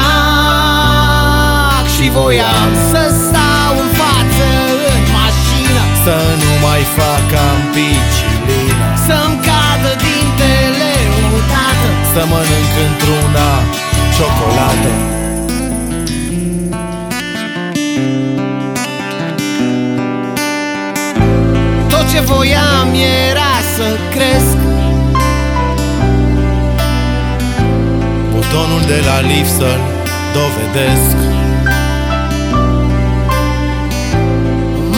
Și 1.96 2.06
voiam 2.10 2.72
să 2.92 3.02
stau 3.24 3.72
în 3.84 3.90
față 4.00 4.50
în 4.94 5.02
mașină. 5.18 5.84
Să 6.06 6.18
nu 6.42 6.52
mai 6.66 6.82
fac 6.98 7.28
ampicilină 7.52 8.88
Să-mi 9.08 9.38
cadă 9.48 9.92
dintele 10.06 10.94
odată 11.36 11.90
Să 12.14 12.22
mănânc 12.32 12.74
într-una 12.88 13.52
ciocolată. 14.16 14.94
Tot 21.90 22.06
ce 22.12 22.20
voiam 22.20 22.90
era 23.30 23.54
să 23.76 23.88
cresc 24.14 24.55
Butonul 28.76 28.96
de 28.96 29.08
la 29.10 29.20
lift 29.20 29.54
să-l 29.60 29.82
dovedesc. 30.38 31.18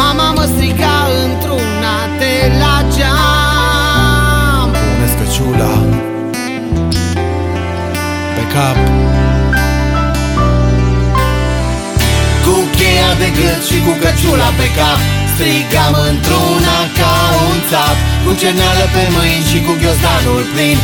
Mama 0.02 0.32
mă 0.32 0.46
striga 0.54 0.98
într-una 1.24 1.96
de 2.22 2.36
la 2.62 2.76
geam. 2.96 4.70
Pune 4.72 5.08
scăciula 5.14 5.74
pe 8.36 8.44
cap. 8.54 8.78
Cu 12.46 12.56
cheia 12.78 13.12
de 13.22 13.30
gât 13.38 13.62
și 13.70 13.78
cu 13.86 13.92
căciula 14.02 14.50
pe 14.60 14.68
cap 14.78 15.00
Strigam 15.34 15.94
într-una 16.10 16.78
ca 16.98 17.14
un 17.50 17.58
țap. 17.70 17.98
Cu 18.24 18.32
cerneală 18.42 18.86
pe 18.94 19.04
mâini 19.16 19.48
și 19.52 19.60
cu 19.66 19.72
ghiozdanul 19.82 20.44
plin 20.54 20.78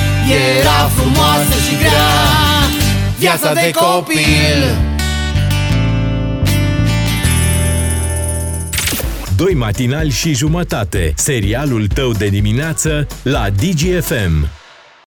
Era 0.58 0.79
frumoasă 0.95 1.56
și 1.65 1.73
grea 1.82 2.62
Viața 3.23 3.53
de 3.53 3.71
copil 3.71 4.93
Doi 9.36 9.53
matinali 9.53 10.09
și 10.09 10.33
jumătate. 10.33 11.13
Serialul 11.15 11.88
tău 11.88 12.12
de 12.12 12.27
dimineață 12.27 13.07
la 13.23 13.49
DGFM. 13.49 14.62